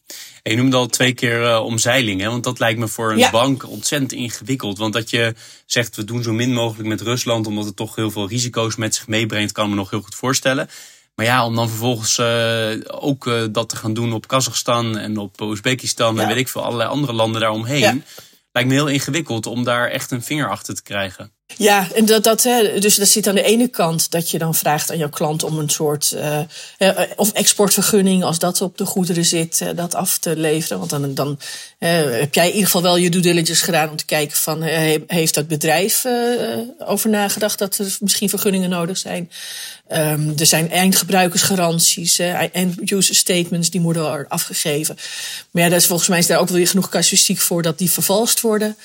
Je 0.44 0.56
noemde 0.56 0.78
al 0.78 0.88
twee 0.88 1.14
keer 1.14 1.42
uh, 1.42 1.64
omzeiling, 1.64 2.22
hè? 2.22 2.30
want 2.30 2.44
dat 2.44 2.60
lijkt 2.60 2.80
me 2.80 2.88
voor 2.88 3.12
een 3.12 3.32
bank 3.32 3.70
ontzettend 3.70 4.12
ingewikkeld. 4.12 4.78
Want 4.78 4.94
dat 4.94 5.10
je 5.10 5.36
zegt, 5.66 5.96
we 5.96 6.04
doen 6.04 6.24
zo 6.24 6.34
min 6.34 6.54
mogelijk 6.54 6.90
met 6.90 7.02
Rusland, 7.02 7.48
omdat 7.48 7.66
het 7.66 7.76
toch 7.76 7.96
heel 7.96 8.12
veel 8.12 8.28
risico's 8.28 8.76
met 8.76 8.96
zich 8.96 9.08
meebrengt, 9.08 9.52
kan 9.52 9.70
me 9.70 9.76
nog 9.76 9.90
heel 9.90 10.02
goed 10.02 10.16
voorstellen. 10.16 10.70
Maar 11.16 11.26
ja, 11.26 11.46
om 11.46 11.56
dan 11.56 11.70
vervolgens 11.70 12.18
uh, 12.18 12.72
ook 12.86 13.26
uh, 13.26 13.44
dat 13.52 13.70
te 13.70 13.76
gaan 13.76 13.94
doen 13.94 14.14
op 14.14 14.28
Kazachstan 14.28 14.98
en 14.98 15.18
op 15.18 15.42
Oezbekistan 15.42 16.20
en 16.20 16.28
weet 16.28 16.38
ik 16.38 16.48
veel, 16.48 16.64
allerlei 16.64 16.90
andere 16.90 17.14
landen 17.14 17.42
daaromheen. 17.42 17.80
Ja. 17.80 17.98
Lijkt 18.52 18.70
me 18.70 18.76
heel 18.76 18.88
ingewikkeld 18.88 19.46
om 19.46 19.64
daar 19.64 19.90
echt 19.90 20.12
een 20.12 20.24
vinger 20.24 20.50
achter 20.50 20.76
te 20.76 20.84
krijgen. 20.84 21.32
Ja, 21.58 21.88
en 21.96 22.06
dat, 22.06 22.24
dat, 22.24 22.44
hè, 22.44 22.80
dus 22.80 22.96
dat 22.96 23.08
zit 23.08 23.28
aan 23.28 23.36
de 23.36 23.44
ene 23.44 23.68
kant 23.68 24.12
dat 24.12 24.30
je 24.30 24.38
dan 24.38 24.56
vraagt 24.56 24.92
aan 24.92 24.98
jouw 24.98 25.10
klant 25.10 25.44
om 25.44 25.60
een 25.60 25.70
soort 25.70 26.16
uh, 26.16 27.00
of 27.16 27.32
exportvergunning, 27.32 28.24
als 28.24 28.40
dat 28.40 28.62
op 28.62 28.78
de 28.78 28.86
goederen 28.86 29.26
zit, 29.26 29.60
uh, 29.64 29.70
dat 29.76 29.96
af 29.96 30.18
te 30.18 30.38
leveren. 30.38 30.78
Want 30.78 30.90
dan, 30.90 31.14
dan 31.14 31.40
heb 31.78 32.34
jij 32.34 32.46
in 32.46 32.52
ieder 32.52 32.66
geval 32.66 32.82
wel 32.82 32.98
je 32.98 33.10
due 33.10 33.22
diligence 33.22 33.64
gedaan 33.64 33.90
om 33.90 33.96
te 33.96 34.06
kijken 34.06 34.38
van 34.38 34.62
heeft 35.08 35.34
dat 35.34 35.48
bedrijf 35.48 36.06
over 36.80 37.10
nagedacht 37.10 37.60
dat 37.60 37.78
er 37.78 37.98
misschien 38.00 38.30
vergunningen 38.30 38.70
nodig 38.70 38.98
zijn. 38.98 39.32
Um, 39.90 40.34
er 40.38 40.46
zijn 40.46 40.72
eindgebruikersgaranties, 40.72 42.20
end-user 42.52 43.16
statements, 43.16 43.70
die 43.70 43.82
moeten 43.82 44.02
worden 44.02 44.28
afgegeven. 44.28 44.96
Maar 45.52 45.64
ja, 45.64 45.70
dat 45.70 45.80
is 45.80 45.86
volgens 45.86 46.10
mij 46.10 46.20
is 46.20 46.28
daar 46.28 46.40
ook 46.40 46.50
weer 46.50 46.68
genoeg 46.68 46.90
casuïstiek 46.90 47.40
voor 47.40 47.62
dat 47.62 47.78
die 47.78 47.92
vervalst 47.92 48.42
worden. 48.42 48.78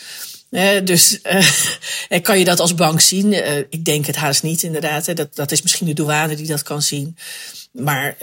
Uh, 0.50 0.84
dus 0.84 1.18
uh, 2.08 2.22
kan 2.22 2.38
je 2.38 2.44
dat 2.44 2.60
als 2.60 2.74
bank 2.74 3.00
zien? 3.00 3.32
Uh, 3.32 3.56
ik 3.56 3.84
denk 3.84 4.06
het 4.06 4.16
haast 4.16 4.42
niet, 4.42 4.62
inderdaad. 4.62 5.16
Dat, 5.16 5.34
dat 5.34 5.52
is 5.52 5.62
misschien 5.62 5.86
de 5.86 5.92
douane 5.92 6.36
die 6.36 6.46
dat 6.46 6.62
kan 6.62 6.82
zien. 6.82 7.16
Maar 7.72 8.16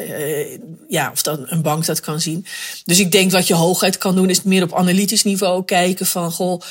ja, 0.88 1.12
of 1.12 1.22
dan 1.22 1.46
een 1.46 1.62
bank 1.62 1.86
dat 1.86 2.00
kan 2.00 2.22
zien. 2.22 2.46
Dus 2.86 3.00
ik 3.00 3.12
denk 3.12 3.32
wat 3.32 3.48
je 3.48 3.53
hooguit 3.53 3.98
kan 3.98 4.15
doen, 4.15 4.30
is 4.30 4.44
meer 4.44 4.63
op 4.63 4.74
analytisch 4.74 5.24
niveau 5.24 5.65
kijken 5.65 6.06
van 6.06 6.32
goh, 6.32 6.62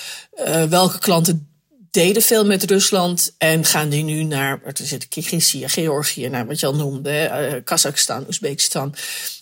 welke 0.68 0.98
klanten 0.98 1.48
deden 1.90 2.22
veel 2.22 2.46
met 2.46 2.70
Rusland 2.70 3.34
en 3.38 3.64
gaan 3.64 3.88
die 3.88 4.04
nu 4.04 4.22
naar, 4.22 4.60
er 4.64 4.72
zit 4.76 5.08
Kirgizië, 5.08 5.68
Georgië, 5.68 6.28
naar 6.28 6.46
wat 6.46 6.60
je 6.60 6.66
al 6.66 6.74
noemde, 6.74 7.60
Kazachstan, 7.64 8.24
Oezbekistan. 8.26 8.94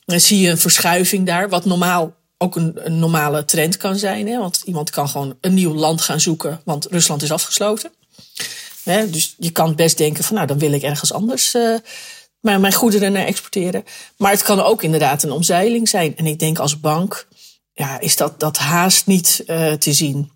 Dan 0.05 0.21
zie 0.21 0.41
je 0.41 0.51
een 0.51 0.59
verschuiving 0.59 1.27
daar, 1.27 1.49
wat 1.49 1.65
normaal 1.65 2.15
ook 2.43 2.57
een, 2.57 2.99
normale 2.99 3.45
trend 3.45 3.77
kan 3.77 3.97
zijn. 3.97 4.29
Hè? 4.29 4.39
Want 4.39 4.63
iemand 4.65 4.91
kan 4.91 5.09
gewoon 5.09 5.37
een 5.41 5.55
nieuw 5.55 5.75
land 5.75 6.01
gaan 6.01 6.21
zoeken, 6.21 6.61
want 6.65 6.87
Rusland 6.87 7.23
is 7.23 7.33
afgesloten. 7.33 7.91
Hè? 8.85 9.11
Dus 9.11 9.35
je 9.39 9.51
kan 9.51 9.75
best 9.75 9.99
denken 9.99 10.25
van 10.25 10.35
nou, 10.35 10.47
dan 10.47 10.59
wil 10.59 10.73
ik 10.73 10.83
ergens 10.83 11.13
anders 11.13 11.55
uh, 11.55 11.77
mijn 12.41 12.73
goederen 12.73 13.13
naar 13.13 13.27
exporteren. 13.27 13.85
Maar 14.17 14.31
het 14.31 14.43
kan 14.43 14.61
ook 14.61 14.83
inderdaad 14.83 15.23
een 15.23 15.31
omzeiling 15.31 15.89
zijn. 15.89 16.17
En 16.17 16.27
ik 16.27 16.39
denk 16.39 16.59
als 16.59 16.81
bank 16.81 17.29
ja, 17.73 18.01
is 18.01 18.17
dat, 18.17 18.41
dat 18.41 18.57
haast 18.57 19.07
niet 19.07 19.43
uh, 19.47 19.73
te 19.73 19.93
zien. 19.93 20.31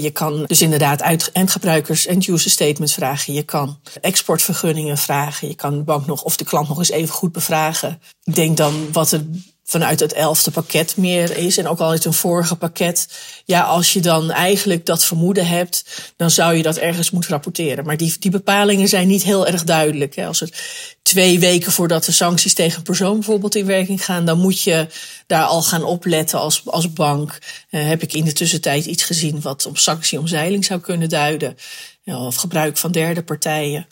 Je 0.00 0.10
kan 0.12 0.44
dus 0.46 0.62
inderdaad 0.62 1.02
uit 1.02 1.32
endgebruikers 1.32 2.06
end-user 2.06 2.50
statements 2.50 2.94
vragen. 2.94 3.32
Je 3.32 3.42
kan 3.42 3.78
exportvergunningen 4.00 4.98
vragen. 4.98 5.48
Je 5.48 5.54
kan 5.54 5.76
de 5.76 5.82
bank 5.82 6.06
nog 6.06 6.22
of 6.22 6.36
de 6.36 6.44
klant 6.44 6.68
nog 6.68 6.78
eens 6.78 6.90
even 6.90 7.14
goed 7.14 7.32
bevragen. 7.32 8.00
Ik 8.24 8.34
denk 8.34 8.56
dan 8.56 8.92
wat 8.92 9.12
er 9.12 9.24
vanuit 9.68 10.00
het 10.00 10.12
elfde 10.12 10.50
pakket 10.50 10.96
meer 10.96 11.36
is. 11.36 11.58
En 11.58 11.68
ook 11.68 11.78
al 11.78 11.90
uit 11.90 12.04
een 12.04 12.12
vorige 12.12 12.56
pakket. 12.56 13.08
Ja, 13.44 13.62
als 13.62 13.92
je 13.92 14.00
dan 14.00 14.30
eigenlijk 14.30 14.86
dat 14.86 15.04
vermoeden 15.04 15.46
hebt, 15.46 15.84
dan 16.16 16.30
zou 16.30 16.54
je 16.54 16.62
dat 16.62 16.76
ergens 16.76 17.10
moeten 17.10 17.30
rapporteren. 17.30 17.84
Maar 17.84 17.96
die, 17.96 18.16
die 18.18 18.30
bepalingen 18.30 18.88
zijn 18.88 19.08
niet 19.08 19.22
heel 19.22 19.46
erg 19.46 19.64
duidelijk. 19.64 20.16
Hè. 20.16 20.26
Als 20.26 20.40
het 20.40 20.62
twee 21.02 21.38
weken 21.38 21.72
voordat 21.72 22.04
de 22.04 22.12
sancties 22.12 22.54
tegen 22.54 22.78
een 22.78 22.84
persoon 22.84 23.14
bijvoorbeeld 23.14 23.54
in 23.54 23.66
werking 23.66 24.04
gaan, 24.04 24.24
dan 24.24 24.38
moet 24.38 24.62
je 24.62 24.86
daar 25.26 25.44
al 25.44 25.62
gaan 25.62 25.84
opletten 25.84 26.38
als, 26.38 26.62
als 26.64 26.92
bank. 26.92 27.38
Uh, 27.70 27.86
heb 27.88 28.02
ik 28.02 28.12
in 28.12 28.24
de 28.24 28.32
tussentijd 28.32 28.84
iets 28.84 29.02
gezien 29.02 29.40
wat 29.40 29.66
op 29.66 29.78
sanctieomzeiling 29.78 30.64
zou 30.64 30.80
kunnen 30.80 31.08
duiden? 31.08 31.56
Of 32.04 32.36
gebruik 32.36 32.76
van 32.76 32.92
derde 32.92 33.22
partijen. 33.22 33.86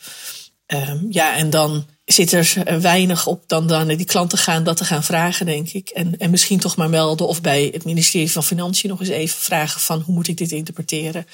Um, 0.67 1.07
ja, 1.09 1.35
en 1.35 1.49
dan 1.49 1.85
zit 2.13 2.31
er 2.31 2.81
weinig 2.81 3.27
op 3.27 3.43
dan, 3.47 3.67
dan 3.67 3.87
die 3.87 4.05
klanten 4.05 4.37
gaan 4.37 4.63
dat 4.63 4.77
te 4.77 4.85
gaan 4.85 5.03
vragen, 5.03 5.45
denk 5.45 5.69
ik. 5.69 5.89
En, 5.89 6.17
en 6.17 6.29
misschien 6.29 6.59
toch 6.59 6.75
maar 6.75 6.89
melden 6.89 7.27
of 7.27 7.41
bij 7.41 7.69
het 7.73 7.85
ministerie 7.85 8.31
van 8.31 8.43
Financiën 8.43 8.89
nog 8.89 8.99
eens 8.99 9.09
even 9.09 9.39
vragen 9.39 9.81
van 9.81 10.01
hoe 10.01 10.15
moet 10.15 10.27
ik 10.27 10.37
dit 10.37 10.51
interpreteren. 10.51 11.27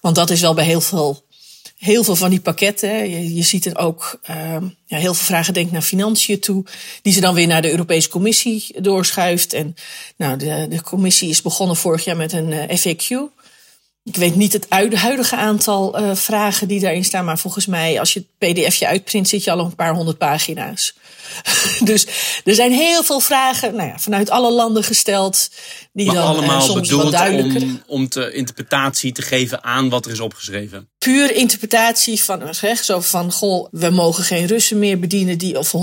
Want 0.00 0.14
dat 0.14 0.30
is 0.30 0.40
wel 0.40 0.54
bij 0.54 0.64
heel 0.64 0.80
veel, 0.80 1.24
heel 1.78 2.04
veel 2.04 2.16
van 2.16 2.30
die 2.30 2.40
pakketten. 2.40 3.10
Je, 3.10 3.34
je 3.34 3.42
ziet 3.42 3.66
er 3.66 3.78
ook 3.78 4.20
uh, 4.30 4.36
ja, 4.86 4.98
heel 4.98 5.14
veel 5.14 5.26
vragen, 5.26 5.54
denk 5.54 5.70
naar 5.70 5.82
financiën 5.82 6.40
toe, 6.40 6.64
die 7.02 7.12
ze 7.12 7.20
dan 7.20 7.34
weer 7.34 7.46
naar 7.46 7.62
de 7.62 7.70
Europese 7.70 8.08
Commissie 8.08 8.80
doorschuift. 8.80 9.52
En 9.52 9.74
nou, 10.16 10.36
de, 10.36 10.66
de 10.68 10.82
commissie 10.82 11.28
is 11.28 11.42
begonnen 11.42 11.76
vorig 11.76 12.04
jaar 12.04 12.16
met 12.16 12.32
een 12.32 12.52
eh, 12.52 12.78
FAQ. 12.78 13.39
Ik 14.10 14.16
weet 14.16 14.34
niet 14.34 14.52
het 14.52 14.66
huidige 14.94 15.36
aantal 15.36 16.00
uh, 16.00 16.14
vragen 16.14 16.68
die 16.68 16.80
daarin 16.80 17.04
staan, 17.04 17.24
maar 17.24 17.38
volgens 17.38 17.66
mij, 17.66 17.98
als 18.00 18.12
je 18.12 18.24
het 18.38 18.52
pdfje 18.52 18.86
uitprint, 18.86 19.28
zit 19.28 19.44
je 19.44 19.50
al 19.50 19.58
op 19.58 19.66
een 19.66 19.74
paar 19.74 19.94
honderd 19.94 20.18
pagina's. 20.18 20.94
dus 21.90 22.06
er 22.44 22.54
zijn 22.54 22.72
heel 22.72 23.02
veel 23.02 23.20
vragen 23.20 23.74
nou 23.74 23.88
ja, 23.88 23.98
vanuit 23.98 24.30
alle 24.30 24.52
landen 24.52 24.84
gesteld. 24.84 25.50
Die 25.92 26.06
maar 26.06 26.14
dan, 26.14 26.24
allemaal 26.24 26.60
uh, 26.60 26.66
soms 26.66 26.88
bedoeld 26.88 27.12
duidelijker... 27.12 27.62
om, 27.62 27.82
om 27.86 28.08
te 28.08 28.32
interpretatie 28.32 29.12
te 29.12 29.22
geven 29.22 29.64
aan 29.64 29.88
wat 29.88 30.06
er 30.06 30.12
is 30.12 30.20
opgeschreven. 30.20 30.88
Puur 30.98 31.34
interpretatie 31.34 32.22
van, 32.22 32.54
zeg, 32.54 32.84
zo 32.84 33.00
van, 33.00 33.32
goh, 33.32 33.68
we 33.70 33.90
mogen 33.90 34.24
geen 34.24 34.46
Russen 34.46 34.78
meer 34.78 34.98
bedienen 34.98 35.38
die 35.38 35.58
of 35.58 35.74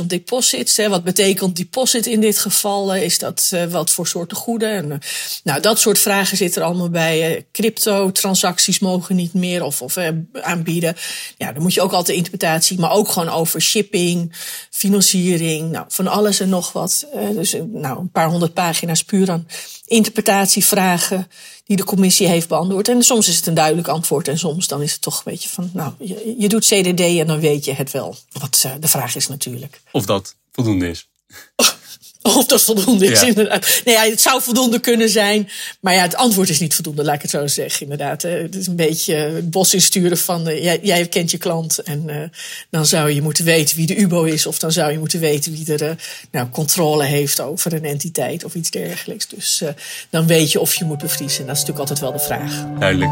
100.000 0.00 0.06
deposits. 0.06 0.76
Hè, 0.76 0.88
wat 0.88 1.04
betekent 1.04 1.56
deposit 1.56 2.06
in 2.06 2.20
dit 2.20 2.38
geval? 2.38 2.94
Is 2.94 3.18
dat 3.18 3.50
uh, 3.54 3.64
wat 3.64 3.90
voor 3.90 4.06
soorten 4.06 4.36
goeden? 4.36 4.70
En, 4.70 4.90
uh, 4.90 4.96
nou, 5.44 5.60
dat 5.60 5.80
soort 5.80 5.98
vragen 5.98 6.36
zitten 6.36 6.62
er 6.62 6.68
allemaal 6.68 6.90
bij. 6.90 7.46
Crypto 7.72 8.12
transacties 8.12 8.78
mogen 8.78 9.16
niet 9.16 9.34
meer 9.34 9.62
of, 9.62 9.82
of 9.82 9.96
aanbieden. 10.32 10.96
Ja, 11.36 11.52
dan 11.52 11.62
moet 11.62 11.74
je 11.74 11.80
ook 11.80 11.92
altijd 11.92 12.16
interpretatie, 12.16 12.78
maar 12.78 12.92
ook 12.92 13.08
gewoon 13.08 13.28
over 13.28 13.60
shipping, 13.60 14.32
financiering, 14.70 15.70
nou, 15.70 15.84
van 15.88 16.06
alles 16.06 16.40
en 16.40 16.48
nog 16.48 16.72
wat. 16.72 17.06
Uh, 17.14 17.30
dus 17.30 17.56
nou, 17.72 17.98
een 17.98 18.10
paar 18.10 18.28
honderd 18.28 18.54
pagina's 18.54 19.04
puur 19.04 19.30
aan 19.30 19.46
interpretatievragen 19.86 21.30
die 21.64 21.76
de 21.76 21.84
commissie 21.84 22.26
heeft 22.26 22.48
beantwoord. 22.48 22.88
En 22.88 23.02
soms 23.02 23.28
is 23.28 23.36
het 23.36 23.46
een 23.46 23.54
duidelijk 23.54 23.88
antwoord 23.88 24.28
en 24.28 24.38
soms 24.38 24.68
dan 24.68 24.82
is 24.82 24.92
het 24.92 25.00
toch 25.00 25.16
een 25.16 25.32
beetje 25.32 25.48
van, 25.48 25.70
nou, 25.72 25.92
je, 25.98 26.34
je 26.38 26.48
doet 26.48 26.64
CDD 26.64 27.00
en 27.00 27.26
dan 27.26 27.40
weet 27.40 27.64
je 27.64 27.72
het 27.72 27.90
wel. 27.90 28.16
Wat 28.32 28.62
uh, 28.66 28.72
de 28.80 28.88
vraag 28.88 29.16
is 29.16 29.28
natuurlijk. 29.28 29.80
Of 29.92 30.06
dat 30.06 30.34
voldoende 30.52 30.88
is. 30.88 31.08
Of 32.36 32.46
dat 32.46 32.62
voldoende 32.62 33.06
is, 33.06 33.20
ja. 33.20 33.26
inderdaad. 33.26 33.80
Nee, 33.84 33.94
ja, 33.94 34.02
het 34.02 34.20
zou 34.20 34.42
voldoende 34.42 34.78
kunnen 34.80 35.08
zijn. 35.08 35.48
Maar 35.80 35.94
ja, 35.94 36.02
het 36.02 36.16
antwoord 36.16 36.48
is 36.48 36.60
niet 36.60 36.74
voldoende, 36.74 37.04
laat 37.04 37.14
ik 37.14 37.22
het 37.22 37.30
zo 37.30 37.46
zeggen, 37.46 37.82
inderdaad. 37.82 38.22
Het 38.22 38.54
is 38.54 38.66
een 38.66 38.76
beetje 38.76 39.14
het 39.14 39.50
bos 39.50 39.74
insturen 39.74 40.18
van... 40.18 40.48
Uh, 40.48 40.62
jij, 40.62 40.78
jij, 40.82 41.06
kent 41.06 41.30
je 41.30 41.38
klant 41.38 41.78
en 41.78 42.04
uh, 42.06 42.22
dan 42.70 42.86
zou 42.86 43.10
je 43.10 43.22
moeten 43.22 43.44
weten 43.44 43.76
wie 43.76 43.86
de 43.86 44.00
UBO 44.00 44.24
is... 44.24 44.46
of 44.46 44.58
dan 44.58 44.72
zou 44.72 44.92
je 44.92 44.98
moeten 44.98 45.20
weten 45.20 45.52
wie 45.52 45.72
er 45.72 45.82
uh, 45.82 45.90
nou, 46.30 46.48
controle 46.48 47.04
heeft 47.04 47.40
over 47.40 47.72
een 47.72 47.84
entiteit 47.84 48.44
of 48.44 48.54
iets 48.54 48.70
dergelijks. 48.70 49.28
Dus 49.28 49.62
dan 50.10 50.26
weet 50.26 50.52
je 50.52 50.60
of 50.60 50.74
je 50.74 50.84
moet 50.84 50.98
bevriezen. 50.98 51.46
Dat 51.46 51.56
is 51.56 51.64
natuurlijk 51.64 51.78
altijd 51.78 52.00
wel 52.00 52.12
de 52.12 52.18
vraag. 52.18 52.78
Duidelijk. 52.78 53.10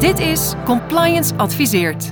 Dit 0.00 0.18
is 0.18 0.52
Compliance 0.64 1.34
Adviseert 1.34 2.04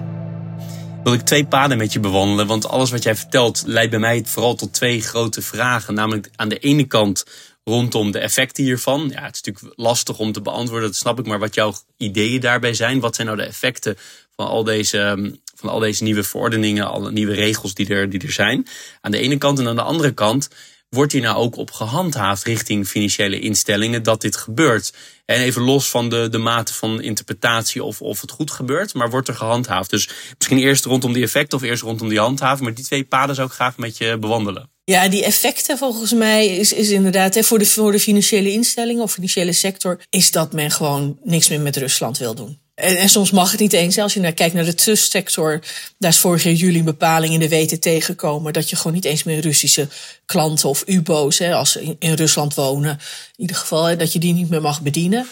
wil 1.05 1.13
ik 1.13 1.21
twee 1.21 1.47
paden 1.47 1.79
met 1.79 1.93
je 1.93 2.01
bewandelen. 2.01 2.47
Want 2.47 2.69
alles 2.69 2.91
wat 2.91 3.03
jij 3.03 3.17
vertelt 3.17 3.63
leidt 3.67 3.91
bij 3.91 3.99
mij 3.99 4.23
vooral 4.25 4.55
tot 4.55 4.73
twee 4.73 5.01
grote 5.01 5.43
vragen. 5.43 5.95
Namelijk 5.95 6.31
aan 6.37 6.49
de 6.49 6.59
ene 6.59 6.85
kant 6.85 7.25
rondom 7.65 8.11
de 8.11 8.19
effecten 8.19 8.65
hiervan. 8.65 9.01
Ja, 9.13 9.23
het 9.23 9.35
is 9.35 9.41
natuurlijk 9.43 9.79
lastig 9.79 10.19
om 10.19 10.33
te 10.33 10.41
beantwoorden, 10.41 10.89
dat 10.89 10.97
snap 10.97 11.19
ik. 11.19 11.27
Maar 11.27 11.39
wat 11.39 11.55
jouw 11.55 11.75
ideeën 11.97 12.41
daarbij 12.41 12.75
zijn. 12.75 13.01
Wat 13.01 13.15
zijn 13.15 13.27
nou 13.27 13.39
de 13.39 13.47
effecten 13.47 13.97
van 14.37 14.47
al 14.47 14.65
deze, 14.65 14.99
ehm, 14.99 15.31
van 15.55 15.69
al 15.69 15.79
deze 15.79 16.03
nieuwe 16.03 16.23
verordeningen, 16.23 16.91
alle 16.91 17.13
nieuwe 17.13 17.35
regels 17.35 17.75
die 17.75 17.89
er, 17.89 18.11
die 18.11 18.23
er 18.23 18.33
zijn. 18.33 18.67
Aan 19.01 19.11
de 19.11 19.19
ene 19.19 19.39
kant 19.39 19.59
en 19.59 19.69
aan 19.69 19.77
de 19.77 19.83
andere 19.83 20.13
kant 20.13 20.49
wordt 20.95 21.13
hier 21.13 21.23
nou 21.23 21.37
ook 21.37 21.57
op 21.57 21.71
gehandhaafd 21.71 22.45
richting 22.45 22.87
financiële 22.87 23.41
instellingen 23.41 24.03
dat 24.03 24.21
dit 24.21 24.37
gebeurt? 24.37 24.93
En 25.25 25.41
even 25.41 25.63
los 25.63 25.91
van 25.91 26.09
de, 26.09 26.29
de 26.29 26.39
mate 26.39 26.75
van 26.75 27.03
interpretatie 27.03 27.85
of, 27.85 28.01
of 28.01 28.21
het 28.21 28.31
goed 28.31 28.51
gebeurt, 28.51 28.95
maar 28.95 29.11
wordt 29.11 29.29
er 29.29 29.35
gehandhaafd? 29.35 29.91
Dus 29.91 30.09
misschien 30.39 30.59
eerst 30.59 30.85
rondom 30.85 31.13
die 31.13 31.23
effecten 31.23 31.59
of 31.59 31.65
eerst 31.65 31.83
rondom 31.83 32.09
die 32.09 32.19
handhaving, 32.19 32.61
maar 32.65 32.75
die 32.75 32.85
twee 32.85 33.05
paden 33.05 33.35
zou 33.35 33.49
ik 33.49 33.55
graag 33.55 33.77
met 33.77 33.97
je 33.97 34.19
bewandelen. 34.19 34.71
Ja, 34.85 35.09
die 35.09 35.25
effecten 35.25 35.79
volgens 35.79 36.13
mij 36.13 36.47
is, 36.47 36.73
is 36.73 36.91
inderdaad 36.91 37.35
hè, 37.35 37.43
voor, 37.43 37.59
de, 37.59 37.67
voor 37.67 37.93
de 37.93 38.01
financiële 38.01 38.53
instellingen 38.53 39.03
of 39.03 39.13
financiële 39.13 39.53
sector, 39.53 40.01
is 40.11 40.31
dat 40.31 40.53
men 40.53 40.71
gewoon 40.71 41.19
niks 41.23 41.49
meer 41.49 41.61
met 41.61 41.77
Rusland 41.77 42.19
wil 42.19 42.35
doen. 42.35 42.59
En, 42.75 43.09
soms 43.09 43.31
mag 43.31 43.51
het 43.51 43.61
niet 43.61 43.73
eens. 43.73 43.99
Als 43.99 44.15
je 44.15 44.21
naar, 44.21 44.33
kijkt 44.33 44.55
naar 44.55 44.65
de 44.65 44.75
trustsector, 44.75 45.61
daar 45.99 46.11
is 46.11 46.19
vorig 46.19 46.43
jaar 46.43 46.53
juli 46.53 46.79
een 46.79 46.85
bepaling 46.85 47.33
in 47.33 47.41
de 47.41 47.49
WTT 47.49 48.05
gekomen 48.05 48.53
dat 48.53 48.71
je 48.71 48.77
gewoon 48.77 48.93
niet 48.93 49.05
eens 49.05 49.23
meer 49.23 49.41
Russische 49.41 49.89
klanten 50.27 50.69
of 50.69 50.83
UBO's, 50.87 51.39
hè, 51.39 51.55
als 51.55 51.73
ze 51.73 51.97
in, 51.99 52.13
Rusland 52.13 52.55
wonen, 52.55 52.91
in 52.91 53.41
ieder 53.41 53.57
geval, 53.57 53.85
hè, 53.85 53.97
dat 53.97 54.13
je 54.13 54.19
die 54.19 54.33
niet 54.33 54.51
meer 54.51 54.61
mag 54.61 54.83
bedienen. 54.83 55.27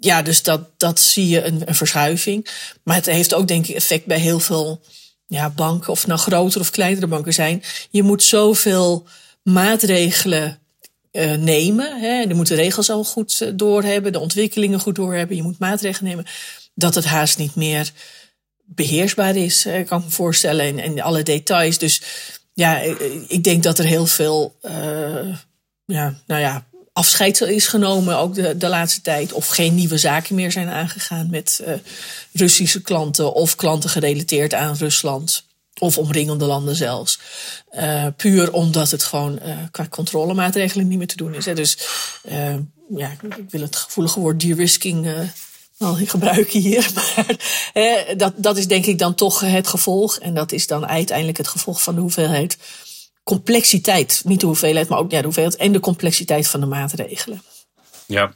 Ja, 0.00 0.22
dus 0.22 0.42
dat, 0.42 0.60
dat 0.76 1.00
zie 1.00 1.28
je 1.28 1.44
een, 1.44 1.62
een 1.64 1.74
verschuiving. 1.74 2.48
Maar 2.82 2.96
het 2.96 3.06
heeft 3.06 3.34
ook 3.34 3.48
denk 3.48 3.66
ik 3.66 3.74
effect 3.74 4.06
bij 4.06 4.18
heel 4.18 4.40
veel 4.40 4.80
ja, 5.26 5.50
banken, 5.50 5.92
of 5.92 6.06
nou 6.06 6.20
grotere 6.20 6.60
of 6.60 6.70
kleinere 6.70 7.06
banken 7.06 7.32
zijn. 7.32 7.62
Je 7.90 8.02
moet 8.02 8.22
zoveel 8.22 9.06
maatregelen 9.42 10.58
uh, 11.12 11.34
nemen. 11.34 12.00
Hè. 12.00 12.20
Je 12.20 12.34
moet 12.34 12.48
de 12.48 12.54
regels 12.54 12.90
al 12.90 13.04
goed 13.04 13.40
uh, 13.42 13.50
doorhebben, 13.54 14.12
de 14.12 14.18
ontwikkelingen 14.18 14.80
goed 14.80 14.94
doorhebben. 14.94 15.36
Je 15.36 15.42
moet 15.42 15.58
maatregelen 15.58 16.10
nemen 16.10 16.26
dat 16.80 16.94
het 16.94 17.04
haast 17.04 17.38
niet 17.38 17.54
meer 17.54 17.92
beheersbaar 18.64 19.36
is. 19.36 19.66
Ik 19.66 19.86
kan 19.86 20.02
me 20.04 20.10
voorstellen 20.10 20.78
in 20.78 21.02
alle 21.02 21.22
details. 21.22 21.78
Dus 21.78 22.02
ja, 22.54 22.78
ik 23.28 23.44
denk 23.44 23.62
dat 23.62 23.78
er 23.78 23.84
heel 23.84 24.06
veel 24.06 24.56
uh, 24.62 25.36
ja, 25.84 26.14
nou 26.26 26.40
ja, 26.40 26.66
afscheid 26.92 27.40
is 27.40 27.66
genomen, 27.66 28.18
ook 28.18 28.34
de, 28.34 28.56
de 28.56 28.68
laatste 28.68 29.00
tijd. 29.00 29.32
Of 29.32 29.48
geen 29.48 29.74
nieuwe 29.74 29.98
zaken 29.98 30.34
meer 30.34 30.52
zijn 30.52 30.68
aangegaan 30.68 31.30
met 31.30 31.60
uh, 31.66 31.74
Russische 32.32 32.82
klanten 32.82 33.34
of 33.34 33.54
klanten 33.54 33.90
gerelateerd 33.90 34.54
aan 34.54 34.76
Rusland. 34.76 35.48
Of 35.78 35.98
omringende 35.98 36.44
landen 36.44 36.76
zelfs. 36.76 37.20
Uh, 37.72 38.06
puur 38.16 38.52
omdat 38.52 38.90
het 38.90 39.02
gewoon 39.02 39.40
qua 39.70 39.86
controlemaatregelen 39.88 40.88
niet 40.88 40.98
meer 40.98 41.06
te 41.06 41.16
doen 41.16 41.34
is. 41.34 41.44
Hè. 41.44 41.54
Dus 41.54 41.78
ja, 42.96 43.10
ik 43.10 43.50
wil 43.50 43.60
het 43.60 43.76
gevoelige 43.76 44.20
woord 44.20 44.40
de-risking 44.40 45.06
wel 45.80 45.94
gebruiken 45.94 46.60
hier. 46.60 46.90
Maar 46.94 47.36
hè, 47.72 48.16
dat, 48.16 48.32
dat 48.36 48.56
is 48.56 48.66
denk 48.66 48.86
ik 48.86 48.98
dan 48.98 49.14
toch 49.14 49.40
het 49.40 49.66
gevolg. 49.66 50.18
En 50.18 50.34
dat 50.34 50.52
is 50.52 50.66
dan 50.66 50.86
uiteindelijk 50.86 51.38
het 51.38 51.48
gevolg 51.48 51.82
van 51.82 51.94
de 51.94 52.00
hoeveelheid 52.00 52.56
complexiteit. 53.22 54.22
Niet 54.24 54.40
de 54.40 54.46
hoeveelheid, 54.46 54.88
maar 54.88 54.98
ook 54.98 55.10
ja, 55.10 55.18
de 55.18 55.24
hoeveelheid 55.24 55.56
en 55.56 55.72
de 55.72 55.80
complexiteit 55.80 56.48
van 56.48 56.60
de 56.60 56.66
maatregelen. 56.66 57.42
Ja. 58.06 58.34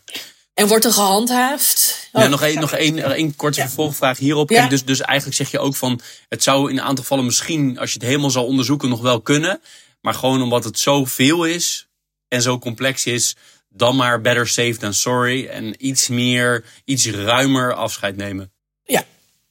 En 0.54 0.66
wordt 0.66 0.84
er 0.84 0.92
gehandhaafd? 0.92 2.08
Ja, 2.12 2.26
nog 2.26 2.42
één, 2.42 2.60
nog 2.60 2.72
één, 2.72 2.98
één 3.14 3.36
korte 3.36 3.60
ja. 3.60 3.66
vervolgvraag 3.66 4.18
hierop. 4.18 4.48
Dus, 4.48 4.84
dus 4.84 5.00
eigenlijk 5.00 5.36
zeg 5.36 5.50
je 5.50 5.58
ook 5.58 5.76
van, 5.76 6.00
het 6.28 6.42
zou 6.42 6.70
in 6.70 6.76
een 6.76 6.84
aantal 6.84 7.02
gevallen 7.02 7.24
misschien, 7.24 7.78
als 7.78 7.92
je 7.92 7.98
het 7.98 8.08
helemaal 8.08 8.30
zou 8.30 8.46
onderzoeken, 8.46 8.88
nog 8.88 9.00
wel 9.00 9.20
kunnen. 9.20 9.60
Maar 10.00 10.14
gewoon 10.14 10.42
omdat 10.42 10.64
het 10.64 10.78
zoveel 10.78 11.44
is 11.44 11.86
en 12.28 12.42
zo 12.42 12.58
complex 12.58 13.06
is, 13.06 13.36
dan 13.76 13.96
maar 13.96 14.20
better 14.20 14.48
safe 14.48 14.76
than 14.76 14.94
sorry. 14.94 15.46
En 15.46 15.86
iets 15.86 16.08
meer, 16.08 16.64
iets 16.84 17.06
ruimer 17.06 17.74
afscheid 17.74 18.16
nemen. 18.16 18.52
Ja, 18.84 19.04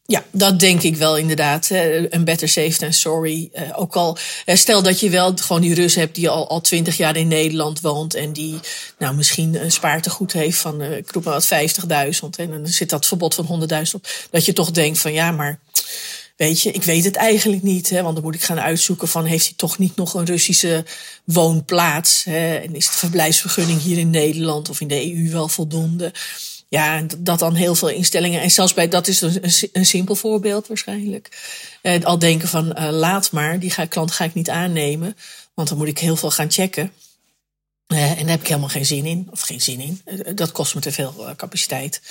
ja, 0.06 0.24
dat 0.32 0.60
denk 0.60 0.82
ik 0.82 0.96
wel 0.96 1.18
inderdaad. 1.18 1.70
Een 2.10 2.24
better 2.24 2.50
safe 2.50 2.78
than 2.78 2.94
sorry. 2.94 3.50
Eh, 3.54 3.64
ook 3.76 3.96
al, 3.96 4.18
eh, 4.46 4.56
stel 4.56 4.84
dat 4.84 5.00
je 5.00 5.10
wel 5.10 5.34
gewoon 5.36 5.62
die 5.62 5.74
Rus 5.74 5.96
hebt 5.96 6.16
die 6.16 6.30
al, 6.30 6.50
al 6.50 6.62
twintig 6.62 6.98
jaar 6.98 7.16
in 7.16 7.28
Nederland 7.28 7.82
woont. 7.82 8.14
En 8.14 8.34
die 8.34 8.60
nou 8.98 9.16
misschien 9.16 9.64
een 9.64 9.72
spaartegoed 9.72 10.34
heeft 10.34 10.58
van, 10.58 10.82
uh, 10.82 10.98
ik 10.98 11.12
roep 11.12 11.24
maar 11.24 11.34
wat, 11.34 11.46
50.000. 11.46 12.40
En 12.40 12.50
dan 12.50 12.68
zit 12.68 12.90
dat 12.90 13.06
verbod 13.06 13.36
van 13.36 13.46
100.000 13.46 13.96
op. 13.96 14.08
Dat 14.32 14.46
je 14.46 14.54
toch 14.54 14.72
denkt 14.72 15.00
van 15.00 15.14
ja, 15.14 15.32
maar 15.32 15.60
weet 16.44 16.62
je, 16.62 16.72
ik 16.72 16.84
weet 16.84 17.04
het 17.04 17.16
eigenlijk 17.16 17.64
niet. 17.64 17.90
Hè, 17.90 18.02
want 18.02 18.16
dan 18.16 18.24
moet 18.24 18.36
ik 18.36 18.44
gaan 18.44 18.60
uitzoeken 18.60 19.08
van 19.08 19.26
heeft 19.26 19.46
hij 19.46 19.54
toch 19.58 19.78
niet 19.78 19.96
nog 19.96 20.14
een 20.14 20.26
Russische 20.26 20.86
woonplaats? 21.24 22.24
Hè, 22.24 22.56
en 22.56 22.76
is 22.76 22.86
de 22.86 22.92
verblijfsvergunning 22.92 23.82
hier 23.82 23.98
in 23.98 24.10
Nederland 24.10 24.70
of 24.70 24.82
in 24.82 24.88
de 24.88 25.14
EU 25.14 25.32
wel 25.32 25.48
voldoende? 25.48 26.14
Ja, 26.68 27.06
dat 27.18 27.40
dan 27.40 27.56
heel 27.56 27.76
veel 27.76 27.90
instellingen. 27.90 28.42
En 28.42 28.52
zelfs 28.52 28.74
bij, 28.74 28.88
dat 28.88 29.08
is 29.08 29.22
een, 29.22 29.44
een 29.72 29.86
simpel 29.86 30.16
voorbeeld 30.16 30.68
waarschijnlijk. 30.68 31.38
Eh, 31.82 32.04
al 32.04 32.20
denken 32.20 32.48
van 32.48 32.76
uh, 32.80 32.90
laat 32.92 33.32
maar, 33.32 33.60
die 33.60 33.72
ga, 33.72 33.86
klant 33.86 34.12
ga 34.12 34.24
ik 34.24 34.34
niet 34.34 34.50
aannemen. 34.50 35.18
Want 35.54 35.70
dan 35.70 35.78
moet 35.78 35.88
ik 35.88 36.00
heel 36.00 36.16
veel 36.16 36.32
gaan 36.32 36.52
checken. 36.52 36.92
Uh, 37.88 38.10
en 38.10 38.18
daar 38.18 38.30
heb 38.30 38.40
ik 38.40 38.48
helemaal 38.48 38.70
geen 38.70 38.86
zin 38.86 39.06
in. 39.06 39.28
Of 39.32 39.42
geen 39.42 39.62
zin 39.62 39.80
in. 39.80 40.02
Uh, 40.06 40.36
dat 40.36 40.52
kost 40.52 40.76
me 40.76 40.82
te 40.82 40.92
veel 40.92 41.34
capaciteit. 41.36 42.02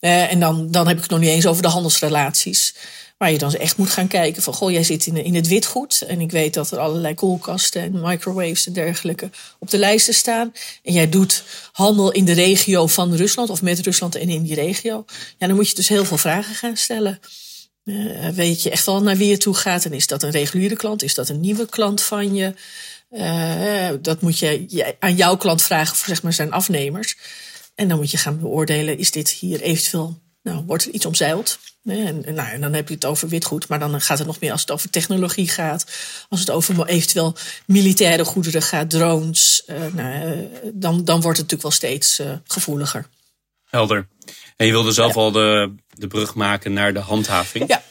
en 0.00 0.40
dan, 0.40 0.70
dan 0.70 0.86
heb 0.86 0.96
ik 0.96 1.02
het 1.02 1.10
nog 1.10 1.20
niet 1.20 1.28
eens 1.28 1.46
over 1.46 1.62
de 1.62 1.68
handelsrelaties. 1.68 2.74
Waar 3.18 3.32
je 3.32 3.38
dan 3.38 3.54
echt 3.54 3.76
moet 3.76 3.90
gaan 3.90 4.08
kijken 4.08 4.42
van, 4.42 4.54
goh, 4.54 4.70
jij 4.70 4.82
zit 4.82 5.06
in, 5.06 5.16
in 5.16 5.34
het 5.34 5.48
witgoed. 5.48 6.02
En 6.02 6.20
ik 6.20 6.30
weet 6.30 6.54
dat 6.54 6.70
er 6.70 6.78
allerlei 6.78 7.14
koelkasten 7.14 7.82
en 7.82 8.00
microwaves 8.00 8.66
en 8.66 8.72
dergelijke 8.72 9.30
op 9.58 9.70
de 9.70 9.78
lijsten 9.78 10.14
staan. 10.14 10.52
En 10.82 10.92
jij 10.92 11.08
doet 11.08 11.44
handel 11.72 12.12
in 12.12 12.24
de 12.24 12.32
regio 12.32 12.86
van 12.86 13.14
Rusland 13.14 13.50
of 13.50 13.62
met 13.62 13.80
Rusland 13.80 14.14
en 14.14 14.28
in 14.28 14.42
die 14.42 14.54
regio. 14.54 15.04
Ja, 15.38 15.46
dan 15.46 15.56
moet 15.56 15.68
je 15.68 15.74
dus 15.74 15.88
heel 15.88 16.04
veel 16.04 16.18
vragen 16.18 16.54
gaan 16.54 16.76
stellen. 16.76 17.20
Uh, 17.84 18.28
weet 18.28 18.62
je 18.62 18.70
echt 18.70 18.86
wel 18.86 19.02
naar 19.02 19.16
wie 19.16 19.28
je 19.28 19.36
toe 19.36 19.54
gaat? 19.54 19.84
En 19.84 19.92
is 19.92 20.06
dat 20.06 20.22
een 20.22 20.30
reguliere 20.30 20.76
klant? 20.76 21.02
Is 21.02 21.14
dat 21.14 21.28
een 21.28 21.40
nieuwe 21.40 21.66
klant 21.66 22.02
van 22.02 22.34
je? 22.34 22.54
Uh, 23.10 23.90
dat 24.02 24.20
moet 24.20 24.38
je 24.38 24.94
aan 24.98 25.14
jouw 25.14 25.36
klant 25.36 25.62
vragen 25.62 25.96
voor 25.96 26.08
zeg 26.08 26.22
maar 26.22 26.32
zijn 26.32 26.52
afnemers. 26.52 27.16
En 27.74 27.88
dan 27.88 27.98
moet 27.98 28.10
je 28.10 28.16
gaan 28.16 28.40
beoordelen, 28.40 28.98
is 28.98 29.10
dit 29.10 29.30
hier 29.30 29.60
eventueel, 29.60 30.18
nou, 30.46 30.64
wordt 30.66 30.84
er 30.84 30.90
iets 30.90 31.06
omzeild? 31.06 31.58
En, 31.84 32.24
nou, 32.34 32.48
en 32.48 32.60
dan 32.60 32.72
heb 32.72 32.88
je 32.88 32.94
het 32.94 33.04
over 33.04 33.28
witgoed, 33.28 33.68
maar 33.68 33.78
dan 33.78 34.00
gaat 34.00 34.18
het 34.18 34.26
nog 34.26 34.40
meer 34.40 34.52
als 34.52 34.60
het 34.60 34.70
over 34.70 34.90
technologie 34.90 35.48
gaat. 35.48 35.86
Als 36.28 36.40
het 36.40 36.50
over 36.50 36.86
eventueel 36.86 37.34
militaire 37.66 38.24
goederen 38.24 38.62
gaat, 38.62 38.90
drones. 38.90 39.62
Uh, 39.66 39.86
nou, 39.92 40.48
dan, 40.72 41.04
dan 41.04 41.20
wordt 41.20 41.38
het 41.38 41.50
natuurlijk 41.50 41.62
wel 41.62 41.70
steeds 41.70 42.20
uh, 42.20 42.32
gevoeliger. 42.46 43.06
Helder. 43.64 44.08
En 44.56 44.66
je 44.66 44.72
wilde 44.72 44.92
zelf 44.92 45.14
ja. 45.14 45.20
al 45.20 45.32
de, 45.32 45.74
de 45.88 46.06
brug 46.06 46.34
maken 46.34 46.72
naar 46.72 46.92
de 46.92 47.00
handhaving. 47.00 47.68
Ja, 47.68 47.82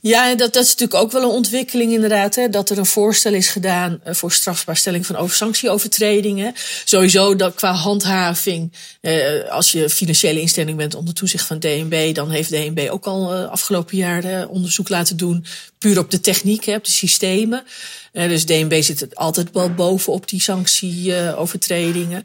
ja, 0.00 0.34
dat, 0.34 0.52
dat 0.52 0.64
is 0.64 0.70
natuurlijk 0.70 1.02
ook 1.02 1.12
wel 1.12 1.22
een 1.22 1.36
ontwikkeling 1.36 1.92
inderdaad. 1.92 2.34
Hè, 2.34 2.48
dat 2.48 2.70
er 2.70 2.78
een 2.78 2.86
voorstel 2.86 3.32
is 3.32 3.48
gedaan 3.48 4.00
eh, 4.04 4.14
voor 4.14 4.32
strafbaarstelling 4.32 5.06
van 5.06 5.16
over 5.16 5.36
sanctieovertredingen. 5.36 6.54
Sowieso 6.84 7.36
dat 7.36 7.54
qua 7.54 7.72
handhaving, 7.72 8.72
eh, 9.00 9.50
als 9.50 9.72
je 9.72 9.90
financiële 9.90 10.40
instelling 10.40 10.76
bent 10.76 10.94
onder 10.94 11.14
toezicht 11.14 11.46
van 11.46 11.58
DNB, 11.58 12.14
dan 12.14 12.30
heeft 12.30 12.50
DNB 12.50 12.88
ook 12.90 13.06
al 13.06 13.36
uh, 13.36 13.48
afgelopen 13.48 13.96
jaar 13.96 14.24
uh, 14.24 14.50
onderzoek 14.50 14.88
laten 14.88 15.16
doen. 15.16 15.44
Puur 15.80 15.98
op 15.98 16.10
de 16.10 16.20
techniek, 16.20 16.64
hè, 16.64 16.74
op 16.74 16.84
de 16.84 16.90
systemen. 16.90 17.64
Uh, 18.12 18.28
dus 18.28 18.46
DNB 18.46 18.82
zit 18.82 19.16
altijd 19.16 19.48
wel 19.52 19.74
bovenop 19.74 20.28
die 20.28 20.40
sanctieovertredingen. 20.40 22.24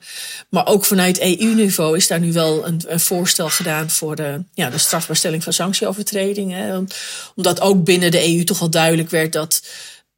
maar 0.49 0.67
ook 0.67 0.85
vanuit 0.85 1.19
EU-niveau 1.19 1.97
is 1.97 2.07
daar 2.07 2.19
nu 2.19 2.33
wel 2.33 2.67
een, 2.67 2.81
voorstel 2.99 3.49
gedaan 3.49 3.89
voor 3.89 4.15
de, 4.15 4.41
ja, 4.53 4.69
de 4.69 4.77
strafbaarstelling 4.77 5.43
van 5.43 5.53
sanctieovertredingen. 5.53 6.87
Omdat 7.35 7.61
ook 7.61 7.83
binnen 7.83 8.11
de 8.11 8.35
EU 8.35 8.43
toch 8.43 8.59
wel 8.59 8.69
duidelijk 8.69 9.09
werd 9.09 9.33
dat 9.33 9.61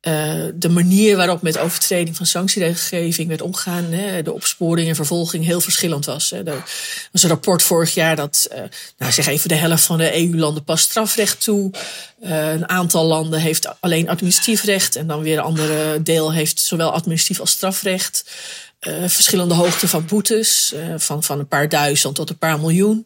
uh, 0.08 0.46
de 0.54 0.70
manier 0.70 1.16
waarop 1.16 1.42
met 1.42 1.58
overtreding 1.58 2.16
van 2.16 2.26
sanctieregelgeving 2.26 3.28
werd 3.28 3.42
omgegaan, 3.42 3.84
hè, 3.84 4.22
de 4.22 4.34
opsporing 4.34 4.90
en 4.90 4.96
vervolging 4.96 5.46
heel 5.46 5.62
verschillend 5.62 6.06
was. 6.06 6.30
Hè. 6.30 6.44
Er 6.44 6.64
was 7.12 7.24
een 7.24 7.30
rapport 7.30 7.64
vorig 7.64 7.94
jaar 7.94 8.16
dat, 8.16 8.48
uh, 8.52 8.58
nou 8.98 9.12
zeg 9.12 9.28
even 9.28 9.50
de 9.50 9.56
helft 9.56 9.84
van 9.84 9.98
de 9.98 10.16
EU-landen 10.16 10.64
past 10.64 10.84
strafrecht 10.84 11.44
toe. 11.44 11.72
Uh, 12.24 12.52
een 12.52 12.70
aantal 12.70 13.06
landen 13.06 13.40
heeft 13.40 13.68
alleen 13.80 14.10
administratief 14.10 14.64
recht 14.64 14.96
en 14.96 15.08
dan 15.08 15.22
weer 15.22 15.38
een 15.38 15.44
andere 15.44 16.04
deel 16.04 16.34
heeft 16.34 16.60
zowel 16.60 16.92
administratief 16.92 17.40
als 17.40 17.52
strafrecht. 17.52 18.24
verschillende 19.08 19.54
hoogte 19.54 19.88
van 19.88 20.06
boetes, 20.06 20.74
van, 20.98 21.24
van 21.24 21.40
een 21.40 21.48
paar 21.48 21.70
duizend 21.70 22.16
tot 22.16 22.30
een 22.30 22.38
paar 22.38 22.60
miljoen. 22.60 23.06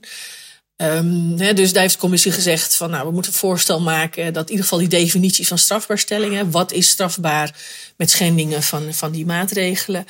He, 1.38 1.54
dus 1.54 1.74
daar 1.74 1.82
heeft 1.82 1.94
de 1.94 2.00
commissie 2.00 2.32
gezegd 2.32 2.76
van 2.76 2.90
nou, 2.90 3.08
we 3.08 3.14
moeten 3.14 3.32
een 3.32 3.38
voorstel 3.38 3.82
maken 3.82 4.34
dat 4.34 4.44
in 4.44 4.50
ieder 4.50 4.64
geval 4.64 4.80
die 4.80 4.88
definitie 4.88 5.48
van 5.48 5.58
strafbaarstellingen, 5.58 6.52
wat 6.52 6.72
is 6.72 6.90
strafbaar 6.90 7.56
met 7.96 8.10
schendingen 8.10 8.64
van, 8.64 8.94
van 8.94 9.12
die 9.12 9.26
maatregelen, 9.26 10.06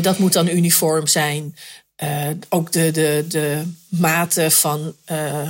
dat 0.00 0.18
moet 0.18 0.32
dan 0.32 0.48
uniform 0.48 1.06
zijn. 1.06 1.56
Uh, 2.02 2.28
ook 2.48 2.72
de, 2.72 2.90
de, 2.90 3.24
de 3.28 3.62
mate 3.88 4.50
van 4.50 4.94
uh, 5.10 5.48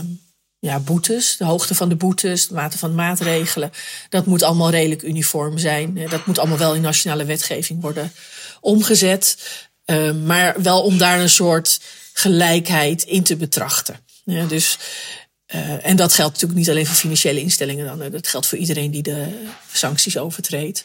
ja, 0.59 0.81
boetes, 0.81 1.37
de 1.37 1.45
hoogte 1.45 1.75
van 1.75 1.89
de 1.89 1.97
boetes, 1.97 2.49
de 2.49 2.55
mate 2.55 2.79
van 2.79 2.95
maatregelen, 2.95 3.71
dat 4.09 4.27
moet 4.27 4.43
allemaal 4.43 4.71
redelijk 4.71 5.03
uniform 5.03 5.59
zijn. 5.59 6.07
Dat 6.09 6.27
moet 6.27 6.39
allemaal 6.39 6.59
wel 6.59 6.75
in 6.75 6.81
nationale 6.81 7.25
wetgeving 7.25 7.81
worden 7.81 8.13
omgezet, 8.61 9.37
maar 10.25 10.63
wel 10.63 10.83
om 10.83 10.99
daar 10.99 11.21
een 11.21 11.31
soort 11.31 11.81
gelijkheid 12.13 13.03
in 13.03 13.23
te 13.23 13.37
betrachten. 13.37 13.97
Ja, 14.25 14.45
dus, 14.45 14.79
uh, 15.55 15.87
en 15.87 15.97
dat 15.97 16.15
geldt 16.15 16.33
natuurlijk 16.33 16.59
niet 16.59 16.71
alleen 16.71 16.87
voor 16.87 16.95
financiële 16.95 17.41
instellingen 17.41 17.87
dan. 17.87 18.11
Dat 18.11 18.27
geldt 18.27 18.47
voor 18.47 18.59
iedereen 18.59 18.91
die 18.91 19.03
de 19.03 19.27
sancties 19.73 20.19
overtreedt. 20.19 20.85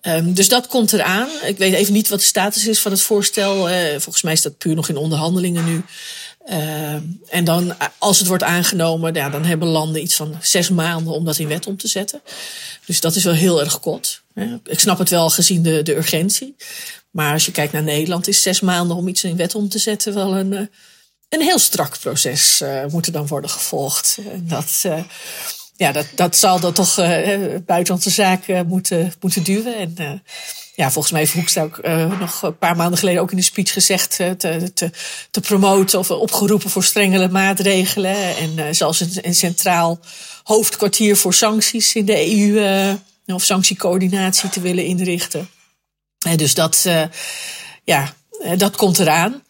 Ehm, 0.00 0.32
dus 0.32 0.48
dat 0.48 0.66
komt 0.66 0.92
eraan. 0.92 1.28
Ik 1.44 1.58
weet 1.58 1.74
even 1.74 1.92
niet 1.92 2.08
wat 2.08 2.18
de 2.18 2.24
status 2.24 2.66
is 2.66 2.80
van 2.80 2.92
het 2.92 3.00
voorstel. 3.00 3.70
Uh, 3.70 3.90
volgens 3.90 4.22
mij 4.22 4.32
is 4.32 4.42
dat 4.42 4.58
puur 4.58 4.74
nog 4.74 4.88
in 4.88 4.96
onderhandelingen 4.96 5.64
nu. 5.64 5.82
Uh, 6.46 6.92
en 7.28 7.44
dan, 7.44 7.74
als 7.98 8.18
het 8.18 8.28
wordt 8.28 8.42
aangenomen, 8.42 9.14
ja, 9.14 9.30
dan 9.30 9.44
hebben 9.44 9.68
landen 9.68 10.02
iets 10.02 10.14
van 10.14 10.36
zes 10.42 10.68
maanden 10.68 11.12
om 11.12 11.24
dat 11.24 11.38
in 11.38 11.48
wet 11.48 11.66
om 11.66 11.76
te 11.76 11.88
zetten. 11.88 12.22
Dus 12.84 13.00
dat 13.00 13.14
is 13.14 13.24
wel 13.24 13.34
heel 13.34 13.60
erg 13.60 13.80
kort. 13.80 14.22
Ik 14.64 14.80
snap 14.80 14.98
het 14.98 15.10
wel 15.10 15.30
gezien 15.30 15.62
de, 15.62 15.82
de 15.82 15.96
urgentie. 15.96 16.56
Maar 17.10 17.32
als 17.32 17.46
je 17.46 17.52
kijkt 17.52 17.72
naar 17.72 17.82
Nederland, 17.82 18.28
is 18.28 18.42
zes 18.42 18.60
maanden 18.60 18.96
om 18.96 19.08
iets 19.08 19.24
in 19.24 19.36
wet 19.36 19.54
om 19.54 19.68
te 19.68 19.78
zetten 19.78 20.14
wel 20.14 20.36
een, 20.36 20.52
uh, 20.52 20.60
een 21.28 21.40
heel 21.40 21.58
strak 21.58 21.98
proces 21.98 22.60
uh, 22.62 22.84
moet 22.86 23.06
er 23.06 23.12
dan 23.12 23.26
worden 23.26 23.50
gevolgd. 23.50 24.18
Dat, 24.34 24.82
uh, 24.86 25.02
ja, 25.76 25.92
dat, 25.92 26.06
dat 26.14 26.36
zal 26.36 26.60
dan 26.60 26.72
toch 26.72 26.94
buitenlandse 27.66 28.10
zaken 28.10 28.66
moeten, 28.66 29.12
moeten 29.20 29.42
duwen. 29.42 29.76
En 29.76 30.22
ja, 30.74 30.90
volgens 30.90 31.12
mij 31.12 31.20
heeft 31.20 31.32
Hoekstra 31.32 31.62
ook 31.62 31.78
uh, 31.82 32.18
nog 32.20 32.42
een 32.42 32.58
paar 32.58 32.76
maanden 32.76 32.98
geleden 32.98 33.22
ook 33.22 33.30
in 33.30 33.36
de 33.36 33.42
speech 33.42 33.72
gezegd 33.72 34.18
uh, 34.20 34.30
te, 34.30 34.72
te, 34.74 34.90
te 35.30 35.40
promoten 35.40 35.98
of 35.98 36.10
opgeroepen 36.10 36.70
voor 36.70 36.84
strengere 36.84 37.28
maatregelen. 37.28 38.36
En 38.36 38.52
uh, 38.56 38.64
zelfs 38.70 39.00
een, 39.00 39.10
een, 39.22 39.34
centraal 39.34 40.00
hoofdkwartier 40.42 41.16
voor 41.16 41.34
sancties 41.34 41.94
in 41.94 42.04
de 42.04 42.36
EU 42.36 42.96
of 43.26 43.44
sanctiecoördinatie 43.44 44.48
te 44.48 44.60
willen 44.60 44.84
inrichten. 44.84 45.48
dus 46.36 46.54
dat, 46.54 46.88
ja, 47.84 48.14
dat 48.56 48.76
komt 48.76 48.98
eraan. 48.98 49.42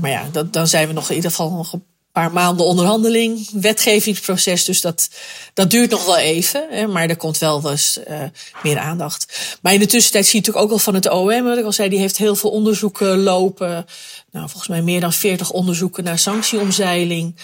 Maar 0.00 0.10
ja, 0.10 0.28
dat, 0.32 0.52
dan 0.52 0.66
zijn 0.66 0.88
we 0.88 0.92
nog 0.92 1.08
in 1.08 1.14
ieder 1.14 1.30
geval 1.30 1.50
nog 1.50 1.72
een 1.72 1.84
paar 2.12 2.32
maanden 2.32 2.66
onderhandeling, 2.66 3.48
wetgevingsproces. 3.52 4.64
Dus 4.64 4.80
dat, 4.80 5.10
dat 5.54 5.70
duurt 5.70 5.90
nog 5.90 6.04
wel 6.04 6.16
even. 6.16 6.66
Hè, 6.70 6.86
maar 6.86 7.08
er 7.08 7.16
komt 7.16 7.38
wel 7.38 7.70
eens 7.70 7.98
uh, 8.08 8.22
meer 8.62 8.78
aandacht. 8.78 9.58
Maar 9.62 9.72
in 9.72 9.78
de 9.78 9.86
tussentijd 9.86 10.26
zie 10.26 10.40
je 10.40 10.46
natuurlijk 10.46 10.64
ook 10.64 10.72
al 10.72 10.84
van 10.84 10.94
het 10.94 11.10
OM. 11.10 11.44
Wat 11.44 11.58
ik 11.58 11.64
al 11.64 11.72
zei, 11.72 11.88
die 11.88 11.98
heeft 11.98 12.16
heel 12.16 12.36
veel 12.36 12.50
onderzoeken 12.50 13.22
lopen. 13.22 13.86
Nou, 14.30 14.48
volgens 14.48 14.68
mij 14.68 14.82
meer 14.82 15.00
dan 15.00 15.12
40 15.12 15.50
onderzoeken 15.50 16.04
naar 16.04 16.18
sanctieomzeiling. 16.18 17.36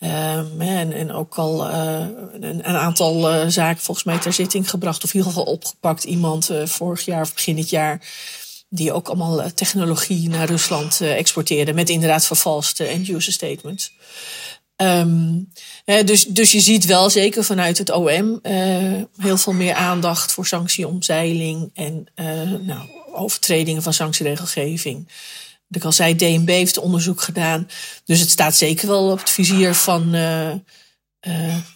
Um, 0.00 0.60
en, 0.60 0.92
en 0.92 1.12
ook 1.12 1.34
al 1.34 1.70
uh, 1.70 2.06
een, 2.40 2.64
aantal 2.64 3.44
zaken 3.50 3.82
volgens 3.82 4.06
mij 4.06 4.18
ter 4.18 4.32
zitting 4.32 4.70
gebracht. 4.70 5.04
Of 5.04 5.10
in 5.10 5.16
ieder 5.16 5.32
geval 5.32 5.52
opgepakt. 5.52 6.04
Iemand 6.04 6.50
vorig 6.64 7.04
jaar 7.04 7.22
of 7.22 7.34
begin 7.34 7.56
dit 7.56 7.70
jaar 7.70 8.00
die 8.74 8.92
ook 8.92 9.08
allemaal 9.08 9.42
eh, 9.42 9.50
technologie 9.50 10.28
naar 10.28 10.48
Rusland 10.48 10.98
uh, 11.02 11.16
exporteerden. 11.16 11.74
Met 11.74 11.88
inderdaad 11.88 12.26
vervalste 12.26 12.84
end-user 12.84 13.32
statements. 13.32 13.92
Um, 14.76 15.52
dus, 16.04 16.26
dus 16.26 16.52
je 16.52 16.60
ziet 16.60 16.84
wel 16.84 17.10
zeker 17.10 17.44
vanuit 17.44 17.78
het 17.78 17.90
OM 17.90 18.38
uh, 18.42 19.02
heel 19.16 19.36
veel 19.36 19.52
meer 19.52 19.74
aandacht 19.74 20.32
voor 20.32 20.46
sanctieomzeiling 20.46 21.70
en 21.74 22.06
nou, 22.60 22.88
overtredingen 23.12 23.82
van 23.82 23.92
sanctieregelgeving. 23.92 25.08
Ik 25.70 25.84
al 25.84 25.92
zei, 25.92 26.16
DNB 26.16 26.48
heeft 26.48 26.78
onderzoek 26.78 27.20
gedaan. 27.20 27.68
Dus 28.04 28.20
het 28.20 28.30
staat 28.30 28.54
zeker 28.54 28.88
wel 28.88 29.10
op 29.10 29.18
het 29.18 29.30
vizier 29.30 29.74
van 29.74 30.14
in 30.14 30.62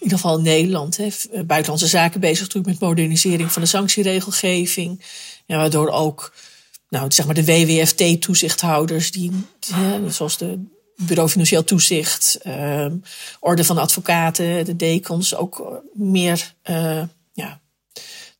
ieder 0.00 0.18
geval 0.18 0.40
Nederland. 0.40 0.96
Hè. 0.96 1.08
Buitenlandse 1.44 1.86
zaken 1.86 2.20
bezig 2.20 2.40
natuurlijk 2.40 2.66
met 2.66 2.88
modernisering 2.88 3.52
van 3.52 3.62
de 3.62 3.68
sanctieregelgeving. 3.68 5.04
Ja, 5.46 5.56
waardoor 5.56 5.88
ook 5.88 6.32
nou, 6.88 7.12
zeg 7.12 7.26
maar 7.26 7.34
de 7.34 7.44
WWFT-toezichthouders, 7.44 9.10
die, 9.10 9.30
zoals 10.08 10.38
de 10.38 10.64
Bureau 10.96 11.28
Financieel 11.28 11.64
Toezicht, 11.64 12.38
uh, 12.46 12.86
Orde 13.40 13.64
van 13.64 13.78
Advocaten, 13.78 14.64
de 14.64 14.76
dekens, 14.76 15.34
ook 15.34 15.82
meer 15.92 16.54
uh, 16.70 17.02
ja, 17.32 17.60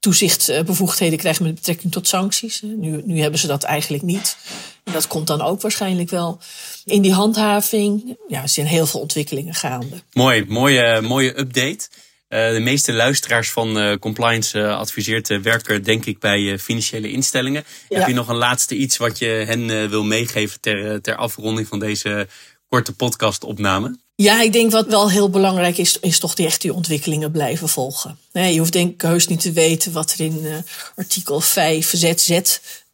toezichtbevoegdheden 0.00 1.18
krijgen 1.18 1.44
met 1.44 1.54
betrekking 1.54 1.92
tot 1.92 2.08
sancties. 2.08 2.60
Nu, 2.62 3.02
nu 3.04 3.20
hebben 3.20 3.40
ze 3.40 3.46
dat 3.46 3.62
eigenlijk 3.62 4.02
niet. 4.02 4.36
Dat 4.84 5.06
komt 5.06 5.26
dan 5.26 5.42
ook 5.42 5.60
waarschijnlijk 5.60 6.10
wel. 6.10 6.38
In 6.84 7.02
die 7.02 7.12
handhaving 7.12 8.16
ja, 8.28 8.42
er 8.42 8.48
zijn 8.48 8.66
heel 8.66 8.86
veel 8.86 9.00
ontwikkelingen 9.00 9.54
gaande. 9.54 10.02
Mooi, 10.12 10.44
mooie, 10.48 11.00
mooie 11.00 11.38
update. 11.38 11.88
Uh, 12.28 12.50
de 12.50 12.60
meeste 12.60 12.92
luisteraars 12.92 13.50
van 13.50 13.78
uh, 13.78 13.96
Compliance 13.96 14.58
uh, 14.58 14.78
adviseert 14.78 15.42
werken 15.42 15.82
denk 15.82 16.04
ik 16.04 16.18
bij 16.18 16.58
financiële 16.58 17.10
instellingen. 17.10 17.64
Ja. 17.88 17.98
Heb 17.98 18.08
je 18.08 18.14
nog 18.14 18.28
een 18.28 18.36
laatste 18.36 18.74
iets 18.74 18.96
wat 18.96 19.18
je 19.18 19.26
hen 19.26 19.90
wil 19.90 20.04
meegeven 20.04 20.60
ter, 20.60 21.00
ter 21.00 21.16
afronding 21.16 21.68
van 21.68 21.78
deze 21.78 22.28
korte 22.68 22.92
podcastopname? 22.92 23.98
Ja, 24.14 24.42
ik 24.42 24.52
denk 24.52 24.70
wat 24.70 24.86
wel 24.86 25.10
heel 25.10 25.30
belangrijk 25.30 25.78
is, 25.78 25.98
is 26.00 26.18
toch 26.18 26.34
die 26.34 26.46
echt 26.46 26.60
die 26.60 26.72
ontwikkelingen 26.72 27.30
blijven 27.30 27.68
volgen. 27.68 28.18
Je 28.32 28.58
hoeft 28.58 28.72
denk 28.72 28.92
ik 28.92 29.00
heus 29.00 29.26
niet 29.26 29.40
te 29.40 29.52
weten 29.52 29.92
wat 29.92 30.12
er 30.12 30.24
in 30.24 30.64
artikel 30.94 31.40
5 31.40 31.90
ZZ 31.96 32.40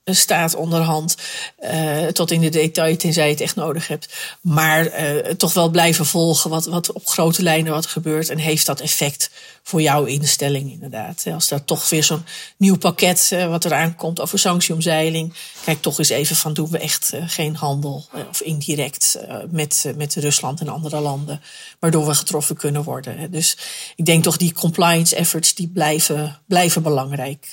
staat 0.05 0.55
onderhand. 0.55 1.17
Uh, 1.61 2.07
tot 2.07 2.31
in 2.31 2.41
de 2.41 2.49
detail, 2.49 2.97
tenzij 2.97 3.25
je 3.25 3.31
het 3.31 3.41
echt 3.41 3.57
nodig 3.57 3.89
hebt. 3.89 4.09
Maar 4.41 4.87
uh, 4.87 5.19
toch 5.19 5.53
wel 5.53 5.69
blijven 5.69 6.07
volgen 6.07 6.51
wat, 6.51 6.65
wat 6.65 6.93
op 6.93 7.07
grote 7.07 7.43
lijnen 7.43 7.73
wat 7.73 7.87
gebeurt. 7.87 8.31
En 8.31 8.39
heeft 8.39 8.67
dat 8.67 8.81
effect 8.81 9.31
voor 9.63 9.83
jouw 9.83 10.05
instelling 10.05 10.73
inderdaad. 10.73 11.25
Als 11.33 11.51
er 11.51 11.65
toch 11.65 11.89
weer 11.89 12.05
zo'n 12.05 12.25
nieuw 12.57 12.77
pakket 12.77 13.31
uh, 13.33 13.47
wat 13.47 13.65
eraan 13.65 13.97
komt 13.97 14.21
over 14.21 14.39
sanctieomzeiling. 14.39 15.35
Kijk 15.65 15.83
toch 15.83 15.99
eens 15.99 16.09
even 16.09 16.37
van 16.37 16.53
doen 16.53 16.71
we 16.71 16.79
echt 16.79 17.13
geen 17.27 17.57
handel 17.57 18.07
of 18.29 18.41
indirect 18.41 19.19
met, 19.51 19.93
met 19.97 20.15
Rusland 20.15 20.61
en 20.61 20.69
andere 20.69 21.01
landen. 21.01 21.43
Waardoor 21.79 22.07
we 22.07 22.15
getroffen 22.15 22.57
kunnen 22.57 22.83
worden. 22.83 23.31
Dus 23.31 23.57
ik 23.97 24.05
denk 24.05 24.23
toch 24.23 24.37
die 24.37 24.53
compliance 24.53 25.17
efforts 25.17 25.55
die 25.55 25.69
blijven, 25.69 26.41
blijven 26.47 26.83
belangrijk. 26.83 27.53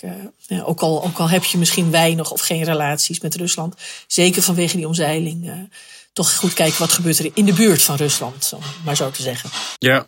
ook, 0.63 0.81
al, 0.81 1.03
ook 1.03 1.17
al 1.17 1.29
heb 1.29 1.43
je 1.43 1.57
misschien 1.57 1.91
weinig 1.91 2.31
of 2.31 2.40
geen 2.41 2.63
relaties 2.63 3.19
met 3.19 3.35
Rusland. 3.35 3.75
Zeker 4.07 4.41
vanwege 4.41 4.75
die 4.75 4.87
omzeiling. 4.87 5.45
Uh, 5.45 5.53
toch 6.13 6.35
goed 6.35 6.53
kijken 6.53 6.79
wat 6.79 6.91
gebeurt 6.91 7.19
er 7.19 7.31
in 7.33 7.45
de 7.45 7.53
buurt 7.53 7.81
van 7.81 7.95
Rusland, 7.95 8.51
om 8.55 8.63
maar 8.83 8.95
zo 8.95 9.11
te 9.11 9.21
zeggen. 9.21 9.49
Ja, 9.77 10.07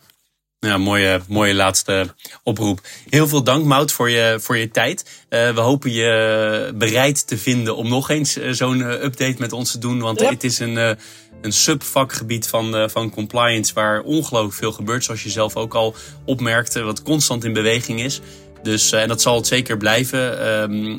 ja, 0.60 0.78
mooie, 0.78 1.22
mooie 1.28 1.54
laatste 1.54 2.16
oproep. 2.44 2.82
Heel 3.10 3.28
veel 3.28 3.44
dank, 3.44 3.66
Mout, 3.66 3.92
voor 3.92 4.10
je, 4.10 4.38
voor 4.40 4.58
je 4.58 4.72
tijd. 4.72 5.06
Uh, 5.30 5.50
we 5.50 5.60
hopen 5.60 5.92
je 5.92 6.72
bereid 6.76 7.28
te 7.28 7.38
vinden 7.38 7.76
om 7.76 7.88
nog 7.88 8.10
eens 8.10 8.38
uh, 8.38 8.52
zo'n 8.52 8.82
update 8.82 9.36
met 9.38 9.54
ons 9.54 9.72
te 9.72 9.78
doen. 9.78 10.00
Want 10.00 10.20
yep. 10.20 10.30
het 10.30 10.44
is 10.44 10.60
een, 10.60 10.76
een 11.42 11.52
subvakgebied 11.52 12.48
van, 12.48 12.90
van 12.90 13.10
compliance 13.10 13.74
waar 13.74 14.02
ongelooflijk 14.02 14.56
veel 14.56 14.72
gebeurt. 14.72 15.04
Zoals 15.04 15.24
je 15.24 15.30
zelf 15.30 15.56
ook 15.56 15.74
al 15.74 15.96
opmerkte, 16.26 16.82
wat 16.82 17.02
constant 17.02 17.44
in 17.44 17.54
beweging 17.54 18.02
is. 18.02 18.22
Dus, 18.64 18.94
uh, 18.94 19.02
en 19.02 19.08
dat 19.08 19.22
zal 19.22 19.36
het 19.36 19.48
zeker 19.48 19.78
blijven. 19.78 20.48
Um, 20.62 20.84
uh, 20.84 20.98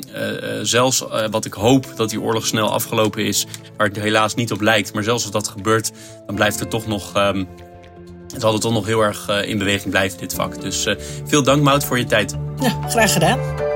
zelfs 0.61 1.03
wat 1.31 1.45
ik 1.45 1.53
hoop 1.53 1.93
dat 1.95 2.09
die 2.09 2.21
oorlog 2.21 2.45
snel 2.45 2.71
afgelopen 2.71 3.25
is, 3.25 3.45
waar 3.77 3.87
het 3.87 3.99
helaas 3.99 4.35
niet 4.35 4.51
op 4.51 4.61
lijkt. 4.61 4.93
Maar 4.93 5.03
zelfs 5.03 5.23
als 5.23 5.31
dat 5.31 5.47
gebeurt, 5.47 5.91
dan 6.25 6.35
blijft 6.35 6.59
er 6.59 6.67
toch 6.67 6.87
nog. 6.87 7.15
Um, 7.17 7.47
zal 8.37 8.53
het 8.53 8.61
toch 8.61 8.73
nog 8.73 8.85
heel 8.85 9.01
erg 9.01 9.29
in 9.29 9.57
beweging 9.57 9.89
blijven, 9.89 10.17
dit 10.17 10.33
vak. 10.33 10.61
Dus 10.61 10.87
veel 11.25 11.43
dank, 11.43 11.63
Mout, 11.63 11.83
voor 11.83 11.97
je 11.97 12.05
tijd. 12.05 12.35
Ja, 12.59 12.81
graag 12.87 13.13
gedaan. 13.13 13.74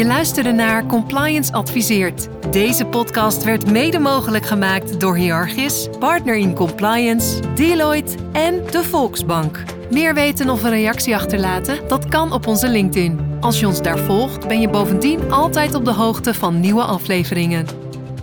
Je 0.00 0.06
luisterde 0.06 0.52
naar 0.52 0.86
Compliance 0.86 1.52
Adviseert. 1.52 2.28
Deze 2.50 2.86
podcast 2.86 3.44
werd 3.44 3.70
mede 3.70 3.98
mogelijk 3.98 4.46
gemaakt 4.46 5.00
door 5.00 5.16
Hierarchis, 5.16 5.88
Partner 5.98 6.36
in 6.36 6.54
Compliance, 6.54 7.40
Deloitte 7.54 8.16
en 8.32 8.62
de 8.70 8.84
Volksbank. 8.84 9.62
Meer 9.90 10.14
weten 10.14 10.50
of 10.50 10.62
een 10.62 10.70
reactie 10.70 11.14
achterlaten? 11.14 11.88
Dat 11.88 12.08
kan 12.08 12.32
op 12.32 12.46
onze 12.46 12.68
LinkedIn. 12.68 13.20
Als 13.40 13.60
je 13.60 13.66
ons 13.66 13.82
daar 13.82 13.98
volgt, 13.98 14.48
ben 14.48 14.60
je 14.60 14.68
bovendien 14.68 15.32
altijd 15.32 15.74
op 15.74 15.84
de 15.84 15.92
hoogte 15.92 16.34
van 16.34 16.60
nieuwe 16.60 16.82
afleveringen. 16.82 17.66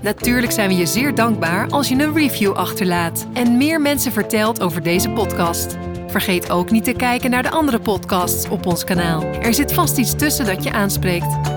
Natuurlijk 0.01 0.51
zijn 0.51 0.69
we 0.69 0.75
je 0.75 0.85
zeer 0.85 1.15
dankbaar 1.15 1.69
als 1.69 1.89
je 1.89 1.95
een 1.95 2.13
review 2.13 2.53
achterlaat 2.53 3.27
en 3.33 3.57
meer 3.57 3.81
mensen 3.81 4.11
vertelt 4.11 4.61
over 4.61 4.83
deze 4.83 5.09
podcast. 5.09 5.77
Vergeet 6.07 6.49
ook 6.49 6.71
niet 6.71 6.83
te 6.83 6.93
kijken 6.93 7.29
naar 7.29 7.43
de 7.43 7.51
andere 7.51 7.79
podcasts 7.79 8.49
op 8.49 8.65
ons 8.65 8.83
kanaal. 8.83 9.23
Er 9.23 9.53
zit 9.53 9.73
vast 9.73 9.97
iets 9.97 10.15
tussen 10.15 10.45
dat 10.45 10.63
je 10.63 10.71
aanspreekt. 10.71 11.56